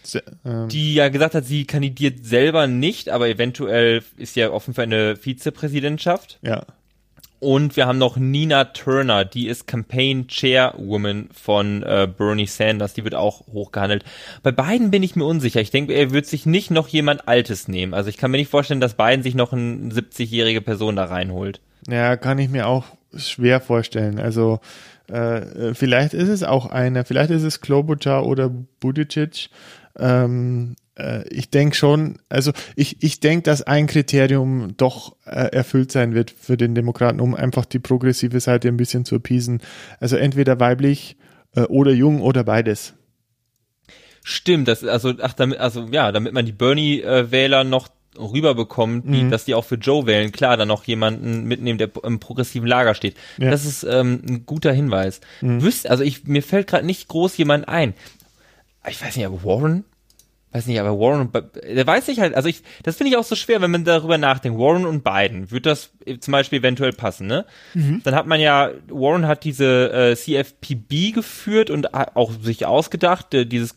[0.45, 0.69] Ähm.
[0.69, 5.17] Die ja gesagt hat, sie kandidiert selber nicht, aber eventuell ist ja offen für eine
[5.17, 6.39] Vizepräsidentschaft.
[6.43, 6.65] Ja.
[7.41, 13.03] Und wir haben noch Nina Turner, die ist Campaign Chairwoman von äh, Bernie Sanders, die
[13.03, 14.05] wird auch hochgehandelt.
[14.43, 15.61] Bei beiden bin ich mir unsicher.
[15.63, 17.95] Ich denke, er wird sich nicht noch jemand Altes nehmen.
[17.95, 21.63] Also ich kann mir nicht vorstellen, dass Biden sich noch eine 70-jährige Person da reinholt.
[21.89, 22.85] Ja, kann ich mir auch
[23.17, 24.19] schwer vorstellen.
[24.19, 24.61] Also
[25.11, 29.51] äh, vielleicht ist es auch einer, vielleicht ist es Klobuchar oder Buttigieg.
[29.99, 35.93] Ähm, äh, ich denke schon, also ich, ich denke, dass ein Kriterium doch äh, erfüllt
[35.93, 39.61] sein wird für den Demokraten, um einfach die progressive Seite ein bisschen zu appeasen.
[39.99, 41.17] Also entweder weiblich
[41.55, 42.95] äh, oder jung oder beides.
[44.23, 49.25] Stimmt, das also ach damit also ja, damit man die Bernie Wähler noch rüberbekommt, die,
[49.25, 49.31] mhm.
[49.31, 52.95] dass die auch für Joe wählen, klar, dann noch jemanden mitnehmen, der im progressiven Lager
[52.95, 53.17] steht.
[53.39, 53.51] Ja.
[53.51, 55.21] Das ist ähm, ein guter Hinweis.
[55.41, 55.63] Mhm.
[55.63, 57.95] Wüsst, also ich, mir fällt gerade nicht groß jemand ein.
[58.89, 59.85] Ich weiß nicht, aber Warren?
[60.53, 63.37] Weiß nicht, aber Warren, der weiß ich halt, also ich, das finde ich auch so
[63.37, 64.59] schwer, wenn man darüber nachdenkt.
[64.59, 67.47] Warren und Biden, wird das zum Beispiel eventuell passen, ne?
[67.75, 68.01] Mhm.
[68.03, 73.47] Dann hat man ja, Warren hat diese äh, CFPB geführt und auch sich ausgedacht, äh,
[73.47, 73.77] dieses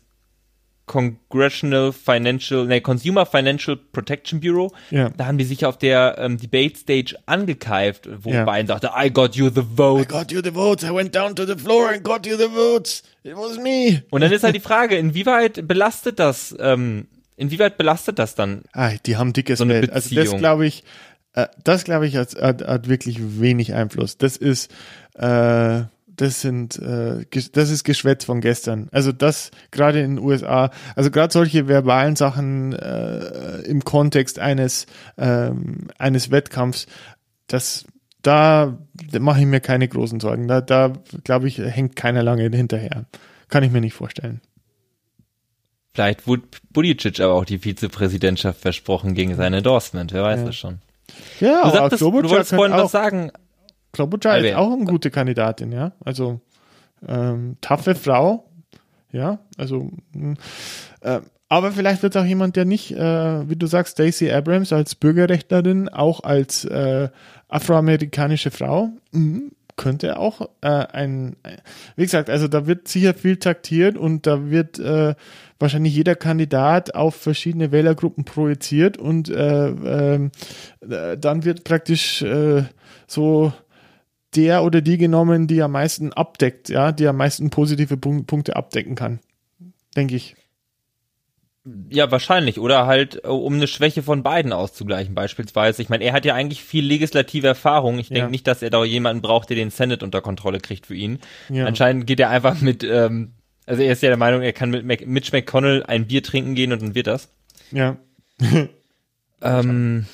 [0.86, 4.70] Congressional Financial, nee, Consumer Financial Protection Bureau.
[4.90, 5.08] Ja.
[5.10, 8.44] Da haben die sich auf der ähm, Debate Stage angekeift, wo ja.
[8.44, 10.02] Biden sagte, I got you the vote.
[10.02, 10.84] I got you the votes.
[10.84, 13.02] I went down to the floor and got you the votes.
[13.22, 14.02] It was me.
[14.10, 17.06] Und dann ist halt die Frage, inwieweit belastet das, ähm,
[17.36, 18.62] inwieweit belastet das dann?
[18.72, 19.90] Ah, die haben dickes so Geld.
[19.90, 20.84] Also das glaube ich,
[21.32, 24.18] äh, das glaube ich hat, hat, hat wirklich wenig Einfluss.
[24.18, 24.70] Das ist,
[25.14, 25.84] äh,
[26.16, 28.88] das sind, äh, das ist Geschwätz von gestern.
[28.92, 34.86] Also das gerade in den USA, also gerade solche verbalen Sachen äh, im Kontext eines
[35.18, 36.86] ähm, eines Wettkampfs,
[37.46, 37.84] das
[38.22, 38.78] da
[39.18, 40.48] mache ich mir keine großen Sorgen.
[40.48, 40.92] Da, da
[41.24, 43.04] glaube ich, hängt keiner lange hinterher.
[43.48, 44.40] Kann ich mir nicht vorstellen.
[45.92, 46.42] Vielleicht wurde
[46.72, 50.12] Budicic aber auch die Vizepräsidentschaft versprochen gegen sein Endorsement.
[50.12, 50.46] Wer weiß ja.
[50.46, 50.78] das schon.
[51.38, 53.30] Ja, du, sagtest, du wolltest vorhin was sagen.
[53.94, 55.92] Klobuchar ist auch eine gute Kandidatin, ja.
[56.04, 56.40] Also
[57.06, 58.44] ähm, taffe Frau,
[59.12, 59.38] ja.
[59.56, 60.36] Also hm,
[61.00, 64.96] äh, aber vielleicht wird auch jemand, der nicht, äh, wie du sagst, Stacey Abrams als
[64.96, 67.10] Bürgerrechtlerin, auch als äh,
[67.48, 71.36] afroamerikanische Frau, mh, könnte auch äh, ein,
[71.96, 75.14] wie gesagt, also da wird sicher viel taktiert und da wird äh,
[75.58, 80.30] wahrscheinlich jeder Kandidat auf verschiedene Wählergruppen projiziert und äh, äh,
[81.18, 82.64] dann wird praktisch äh,
[83.06, 83.52] so
[84.36, 88.94] der oder die genommen, die am meisten abdeckt, ja, die am meisten positive Punkte abdecken
[88.94, 89.20] kann,
[89.96, 90.36] denke ich.
[91.88, 92.60] Ja, wahrscheinlich.
[92.60, 95.80] Oder halt, äh, um eine Schwäche von beiden auszugleichen, beispielsweise.
[95.80, 97.98] Ich meine, er hat ja eigentlich viel legislative Erfahrung.
[97.98, 98.28] Ich denke ja.
[98.28, 101.20] nicht, dass er da jemanden braucht, der den Senate unter Kontrolle kriegt für ihn.
[101.48, 101.64] Ja.
[101.64, 103.32] Anscheinend geht er einfach mit, ähm,
[103.64, 106.54] also er ist ja der Meinung, er kann mit Mac Mitch McConnell ein Bier trinken
[106.54, 107.30] gehen und dann wird das.
[107.72, 107.96] Ja.
[109.40, 110.04] ähm,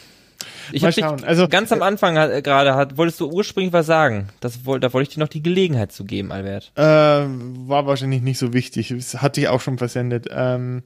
[0.72, 4.28] ich habe dich also, ganz am Anfang äh, gerade hat, wolltest du ursprünglich was sagen?
[4.40, 6.72] Das, da wollte ich dir noch die Gelegenheit zu geben, Albert.
[6.76, 8.94] Äh, war wahrscheinlich nicht so wichtig.
[8.96, 10.26] Das hatte ich auch schon versendet.
[10.30, 10.82] Ähm,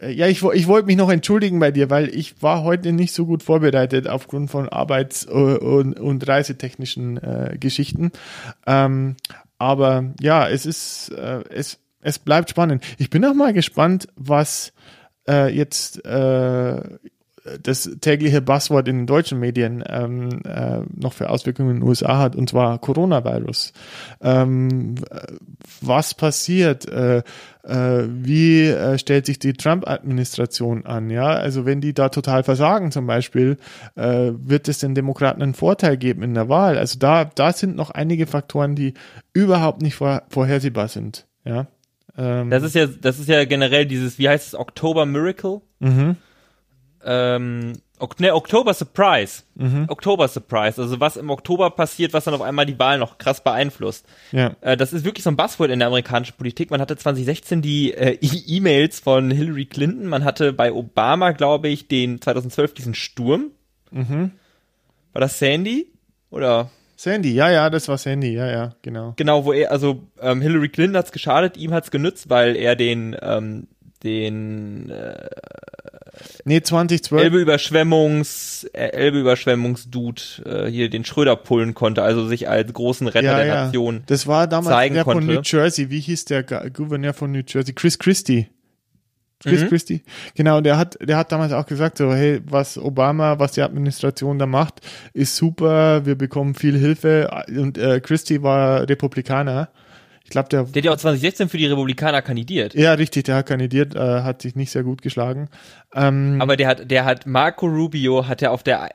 [0.00, 3.12] äh, ja, ich, ich wollte mich noch entschuldigen bei dir, weil ich war heute nicht
[3.12, 8.12] so gut vorbereitet aufgrund von Arbeits- und, und reisetechnischen äh, Geschichten.
[8.66, 9.16] Ähm,
[9.58, 12.82] aber ja, es ist, äh, es, es bleibt spannend.
[12.98, 14.72] Ich bin auch mal gespannt, was
[15.28, 16.82] äh, jetzt äh,
[17.62, 22.18] das tägliche Buzzword in den deutschen Medien ähm, äh, noch für Auswirkungen in den USA
[22.18, 23.72] hat, und zwar Coronavirus.
[24.20, 24.96] Ähm,
[25.80, 26.86] was passiert?
[26.88, 27.22] Äh,
[27.62, 31.08] äh, wie äh, stellt sich die Trump-Administration an?
[31.10, 33.56] Ja, also wenn die da total versagen zum Beispiel,
[33.96, 36.76] äh, wird es den Demokraten einen Vorteil geben in der Wahl?
[36.76, 38.94] Also da, da sind noch einige Faktoren, die
[39.32, 41.26] überhaupt nicht vor, vorhersehbar sind.
[41.44, 41.68] Ja.
[42.18, 45.62] Ähm, das ist ja, das ist ja generell dieses, wie heißt es, Oktober Miracle?
[45.78, 46.16] Mhm
[47.04, 47.74] ähm,
[48.18, 49.42] ne, Oktober Surprise.
[49.54, 49.86] Mhm.
[49.88, 50.80] Oktober Surprise.
[50.80, 54.06] Also was im Oktober passiert, was dann auf einmal die Wahl noch krass beeinflusst.
[54.32, 54.56] Ja.
[54.60, 56.70] Äh, das ist wirklich so ein Buzzword in der amerikanischen Politik.
[56.70, 60.06] Man hatte 2016 die äh, E-Mails von Hillary Clinton.
[60.06, 63.50] Man hatte bei Obama, glaube ich, den 2012 diesen Sturm.
[63.90, 64.32] Mhm.
[65.12, 65.92] War das Sandy?
[66.30, 66.70] Oder?
[66.96, 69.14] Sandy, ja, ja, das war Sandy, ja, ja, genau.
[69.16, 73.16] Genau, wo er, also ähm, Hillary Clinton hat's geschadet, ihm hat's genützt, weil er den
[73.22, 73.68] ähm,
[74.02, 75.28] den äh,
[76.44, 82.48] nee 2012 Elbe Überschwemmungs äh, Elbe Überschwemmungsdude äh, hier den Schröder pullen konnte, also sich
[82.48, 83.64] als großen Retter ja, der ja.
[83.66, 85.26] Nation Das war damals zeigen der konnte.
[85.26, 87.74] von New Jersey, wie hieß der Gouverneur von New Jersey?
[87.74, 88.48] Chris Christie.
[89.42, 89.68] Chris mhm.
[89.68, 90.02] Christie.
[90.34, 94.38] Genau, der hat, der hat damals auch gesagt, so, hey, was Obama, was die Administration
[94.38, 94.80] da macht,
[95.14, 97.30] ist super, wir bekommen viel Hilfe.
[97.48, 99.70] Und äh, Christie war Republikaner
[100.30, 100.62] ich glaube, der.
[100.62, 102.74] Der hat ja auch 2016 für die Republikaner kandidiert.
[102.74, 105.48] Ja, richtig, der hat kandidiert, äh, hat sich nicht sehr gut geschlagen.
[105.92, 108.90] Ähm, Aber der hat, der hat Marco Rubio hat er auf der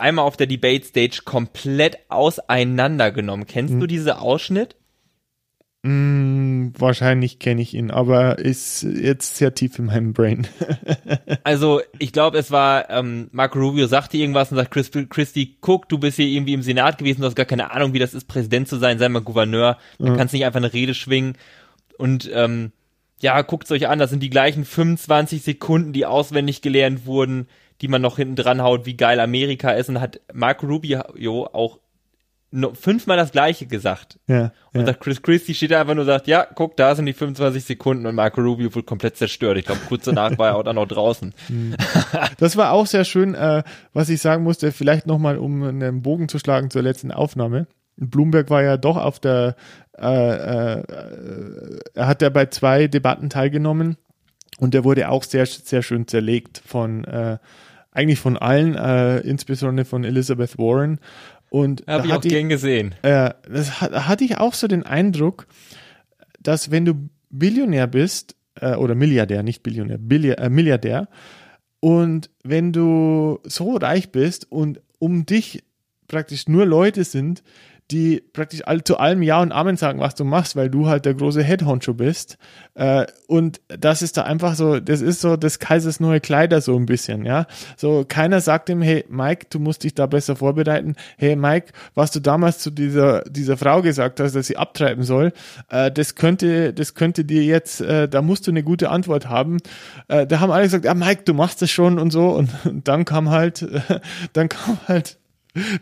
[0.00, 3.46] einmal auf der Debate Stage komplett auseinandergenommen.
[3.46, 4.74] Kennst du diesen Ausschnitt?
[5.82, 10.46] Mm, wahrscheinlich kenne ich ihn, aber ist jetzt sehr tief in meinem Brain.
[11.44, 15.88] also ich glaube, es war ähm, Marco Rubio sagte irgendwas und sagt Chris, Christy, guck,
[15.88, 18.28] du bist hier irgendwie im Senat gewesen, du hast gar keine Ahnung, wie das ist,
[18.28, 20.16] Präsident zu sein, sei mal Gouverneur, dann mhm.
[20.18, 21.38] kannst nicht einfach eine Rede schwingen
[21.96, 22.72] und ähm,
[23.22, 27.48] ja, guckt's euch an, das sind die gleichen 25 Sekunden, die auswendig gelernt wurden,
[27.80, 31.78] die man noch hinten dran haut, wie geil Amerika ist und hat Marco Rubio auch
[32.50, 34.18] no, fünfmal das gleiche gesagt.
[34.26, 34.86] Ja, und ja.
[34.86, 38.06] sagt Chris Christie steht da einfach nur sagt, ja, guck, da sind die 25 Sekunden
[38.06, 39.58] und Marco Rubio wurde komplett zerstört.
[39.58, 41.34] Ich glaube, kurz danach war er auch dann noch draußen.
[41.46, 41.74] Hm.
[42.38, 46.28] Das war auch sehr schön, äh, was ich sagen musste, vielleicht nochmal, um einen Bogen
[46.28, 47.66] zu schlagen zur letzten Aufnahme.
[47.96, 49.56] Bloomberg war ja doch auf der,
[49.98, 50.82] äh, äh,
[51.94, 53.96] er hat ja bei zwei Debatten teilgenommen
[54.58, 57.38] und der wurde auch sehr, sehr schön zerlegt von, äh,
[57.92, 61.00] eigentlich von allen, äh, insbesondere von Elizabeth Warren.
[61.50, 62.94] Und habe ich auch gern gesehen.
[63.02, 65.46] Äh, das hat, hatte ich auch so den Eindruck,
[66.40, 71.08] dass wenn du Billionär bist, äh, oder Milliardär, nicht Billionär, Billi äh, Milliardär,
[71.80, 75.64] und wenn du so reich bist und um dich
[76.08, 77.42] praktisch nur Leute sind,
[77.90, 81.04] die praktisch all, zu allem Ja und Amen sagen, was du machst, weil du halt
[81.04, 82.38] der große Headhoncho bist.
[82.74, 86.76] Äh, und das ist da einfach so, das ist so des Kaisers neue Kleider so
[86.76, 87.46] ein bisschen, ja.
[87.76, 90.94] So, keiner sagt ihm, hey Mike, du musst dich da besser vorbereiten.
[91.16, 95.32] Hey Mike, was du damals zu dieser, dieser Frau gesagt hast, dass sie abtreiben soll,
[95.68, 99.58] äh, das könnte, das könnte dir jetzt, äh, da musst du eine gute Antwort haben.
[100.08, 102.30] Äh, da haben alle gesagt, ja Mike, du machst das schon und so.
[102.30, 103.66] Und, und dann kam halt,
[104.32, 105.19] dann kam halt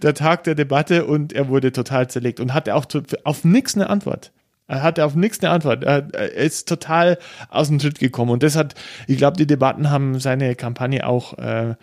[0.02, 2.86] der Tag der Debatte und er wurde total zerlegt und hatte auch
[3.24, 4.32] auf nichts eine Antwort.
[4.66, 5.82] Er hatte auf nichts eine Antwort.
[5.84, 8.74] Er, ist total aus dem Schritt gekommen und das hat,
[9.06, 11.74] ich glaube, die Debatten haben seine Kampagne auch äh,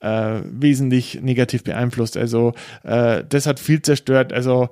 [0.00, 2.16] äh, wesentlich negativ beeinflusst.
[2.16, 4.32] Also äh, das hat viel zerstört.
[4.32, 4.68] Also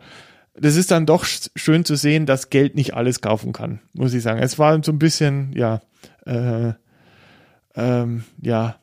[0.56, 4.22] das ist dann doch schön zu sehen, dass Geld nicht alles kaufen kann, muss ich
[4.22, 4.40] sagen.
[4.40, 5.80] Es war so ein bisschen, ja,
[6.26, 6.74] äh,
[7.76, 8.76] ähm, ja,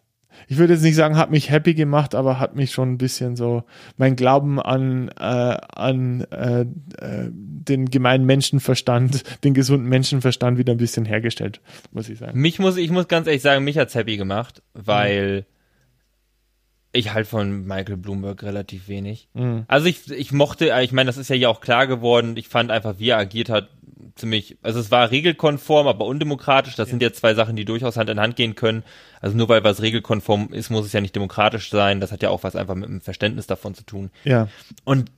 [0.47, 3.35] ich würde jetzt nicht sagen, hat mich happy gemacht, aber hat mich schon ein bisschen
[3.35, 3.63] so
[3.97, 10.77] mein Glauben an, äh, an äh, äh, den gemeinen Menschenverstand, den gesunden Menschenverstand wieder ein
[10.77, 11.61] bisschen hergestellt,
[11.91, 12.39] muss ich sagen.
[12.39, 15.45] Mich muss, ich muss ganz ehrlich sagen, mich hat's happy gemacht, weil mhm.
[16.93, 19.29] ich halt von Michael Bloomberg relativ wenig.
[19.33, 19.65] Mhm.
[19.67, 22.71] Also ich, ich mochte, ich meine, das ist ja hier auch klar geworden, ich fand
[22.71, 23.69] einfach, wie er agiert hat,
[24.15, 26.75] ziemlich, also es war regelkonform, aber undemokratisch.
[26.75, 26.91] Das ja.
[26.91, 28.83] sind ja zwei Sachen, die durchaus Hand in Hand gehen können.
[29.19, 31.99] Also nur weil was regelkonform ist, muss es ja nicht demokratisch sein.
[31.99, 34.11] Das hat ja auch was einfach mit dem Verständnis davon zu tun.
[34.23, 34.47] Ja.
[34.83, 35.09] Und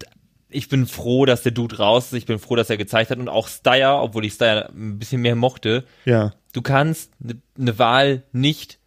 [0.49, 2.13] ich bin froh, dass der Dude raus ist.
[2.13, 5.21] Ich bin froh, dass er gezeigt hat und auch Steyer, obwohl ich Steyer ein bisschen
[5.21, 5.85] mehr mochte.
[6.05, 6.33] Ja.
[6.53, 8.79] Du kannst eine ne Wahl nicht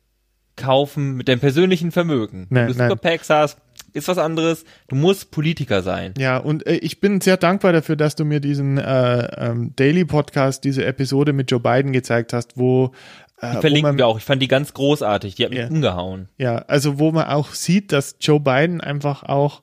[0.57, 2.47] kaufen mit deinem persönlichen Vermögen.
[2.51, 3.59] Nee, Wenn du Superpacks hast,
[3.93, 4.65] ist was anderes.
[4.89, 6.15] Du musst Politiker sein.
[6.19, 10.05] Ja, und äh, ich bin sehr dankbar dafür, dass du mir diesen äh, ähm, Daily
[10.05, 12.93] Podcast, diese Episode mit Joe Biden gezeigt hast, wo
[13.41, 14.19] äh, die verlinken man, wir auch.
[14.19, 15.35] Ich fand die ganz großartig.
[15.35, 16.29] Die hat mich umgehauen.
[16.39, 19.63] Ja, also wo man auch sieht, dass Joe Biden einfach auch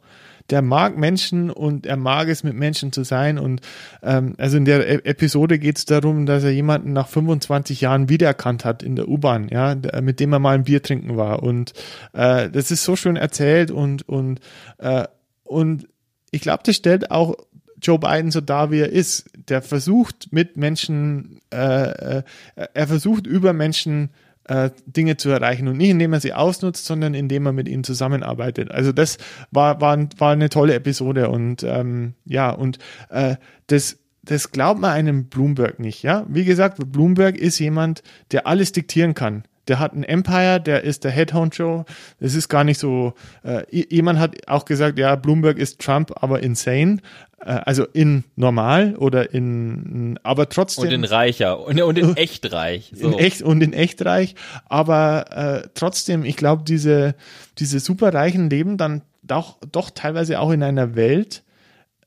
[0.50, 3.40] der mag Menschen und er mag es, mit Menschen zu sein.
[3.40, 3.62] Und
[4.02, 8.10] ähm, also in der e Episode geht es darum, dass er jemanden nach 25 Jahren
[8.10, 11.44] wiedererkannt hat in der U-Bahn, ja, mit dem er mal ein Bier trinken war.
[11.44, 11.74] Und
[12.14, 14.40] äh, das ist so schön erzählt und und
[14.80, 15.06] äh,
[15.44, 15.88] und
[16.32, 17.36] ich glaube, das stellt auch
[17.82, 19.30] Joe Biden so da, wie er ist.
[19.50, 22.24] Der versucht mit Menschen, äh, äh,
[22.56, 24.10] er versucht über Menschen
[24.46, 27.84] äh, Dinge zu erreichen und nicht indem er sie ausnutzt, sondern indem er mit ihnen
[27.84, 28.72] zusammenarbeitet.
[28.72, 29.18] Also das
[29.52, 32.80] war, war, war eine tolle Episode und ähm, ja, und
[33.10, 33.38] äh,
[33.68, 36.26] das, das glaubt man einem Bloomberg nicht, ja.
[36.28, 41.04] Wie gesagt, Bloomberg ist jemand, der alles diktieren kann der hat ein Empire, der ist
[41.04, 41.86] der Headhunter.
[42.20, 43.14] Es ist gar nicht so.
[43.44, 46.98] Äh, jemand hat auch gesagt, ja, Bloomberg ist Trump, aber insane.
[47.40, 50.86] Äh, also in normal oder in, aber trotzdem.
[50.86, 52.92] Und in reicher und, und in echt reich.
[52.96, 53.08] So.
[53.08, 54.36] In echt und in echt reich.
[54.66, 57.16] Aber äh, trotzdem, ich glaube, diese,
[57.58, 61.44] diese superreichen leben dann doch, doch teilweise auch in einer Welt,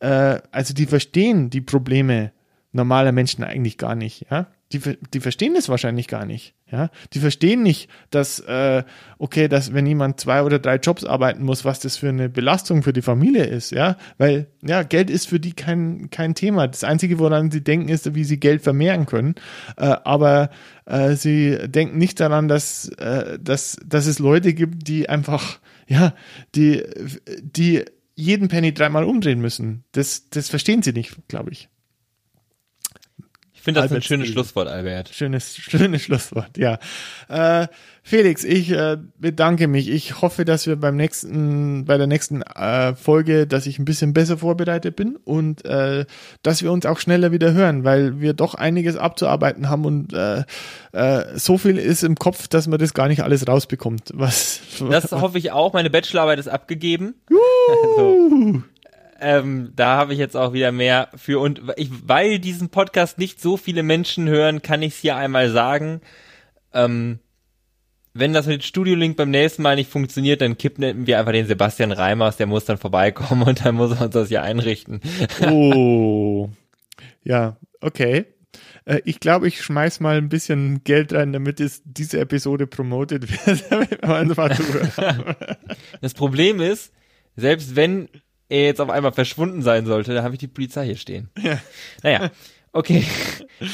[0.01, 2.33] äh, also die verstehen die Probleme
[2.73, 4.81] normaler Menschen eigentlich gar nicht, ja die,
[5.14, 6.55] die verstehen das wahrscheinlich gar nicht.
[6.71, 8.83] Ja, die verstehen nicht, dass äh,
[9.19, 12.83] okay, dass wenn jemand zwei oder drei Jobs arbeiten muss, was das für eine Belastung
[12.83, 13.71] für die Familie ist.
[13.71, 16.67] Ja, weil ja Geld ist für die kein kein Thema.
[16.67, 19.37] Das einzige, woran sie denken, ist, wie sie Geld vermehren können.
[19.77, 20.51] Äh, aber
[20.87, 26.12] äh, sie denken nicht daran, dass äh, dass dass es Leute gibt, die einfach ja
[26.57, 26.83] die
[27.41, 27.85] die
[28.17, 29.85] jeden Penny dreimal umdrehen müssen.
[29.93, 31.69] Das das verstehen sie nicht, glaube ich
[33.67, 35.11] finde das Albert ein schönes Schlusswort, Albert.
[35.12, 36.79] Schönes, schönes Schlusswort, ja.
[37.29, 37.67] Äh,
[38.05, 39.91] Felix, ich äh, bedanke mich.
[39.91, 44.12] Ich hoffe, dass wir beim nächsten, bei der nächsten äh, Folge, dass ich ein bisschen
[44.12, 46.05] besser vorbereitet bin und äh,
[46.45, 50.45] dass wir uns auch schneller wieder hören, weil wir doch einiges abzuarbeiten haben und äh,
[50.93, 54.12] äh, so viel ist im Kopf, dass man das gar nicht alles rausbekommt.
[54.14, 54.61] Was?
[54.89, 55.73] Das hoffe ich auch.
[55.73, 57.17] Meine Bachelorarbeit ist abgegeben.
[57.69, 58.62] Also,
[59.21, 63.41] ähm, da habe ich jetzt auch wieder mehr für und ich, weil diesen Podcast nicht
[63.41, 66.01] so viele Menschen hören, kann ich es hier einmal sagen.
[66.73, 67.21] Ähm,
[68.14, 71.47] wenn das mit Studio Link beim nächsten Mal nicht funktioniert, dann kippen wir einfach den
[71.47, 75.01] Sebastian Reimers, der muss dann vorbeikommen und dann muss er uns das hier einrichten.
[75.51, 76.49] Oh.
[77.23, 78.25] ja, okay.
[78.85, 83.31] Äh, ich glaube, ich schmeiß mal ein bisschen Geld rein, damit es diese Episode promotet
[83.47, 83.64] wird.
[86.01, 86.93] das Problem ist,
[87.37, 88.09] selbst wenn
[88.49, 91.31] er jetzt auf einmal verschwunden sein sollte, da habe ich die Polizei hier stehen.
[91.39, 91.59] Ja.
[92.03, 92.31] Naja,
[92.73, 93.05] okay.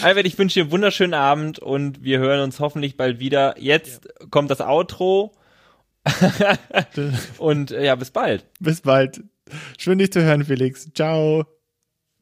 [0.03, 3.55] Albert, ich wünsche dir einen wunderschönen Abend und wir hören uns hoffentlich bald wieder.
[3.59, 4.27] Jetzt ja.
[4.31, 5.33] kommt das Outro.
[7.39, 8.45] und äh, ja, bis bald.
[8.59, 9.23] Bis bald.
[9.79, 10.91] Schön dich zu hören, Felix.
[10.95, 11.45] Ciao.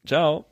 [0.05, 0.50] Ciao.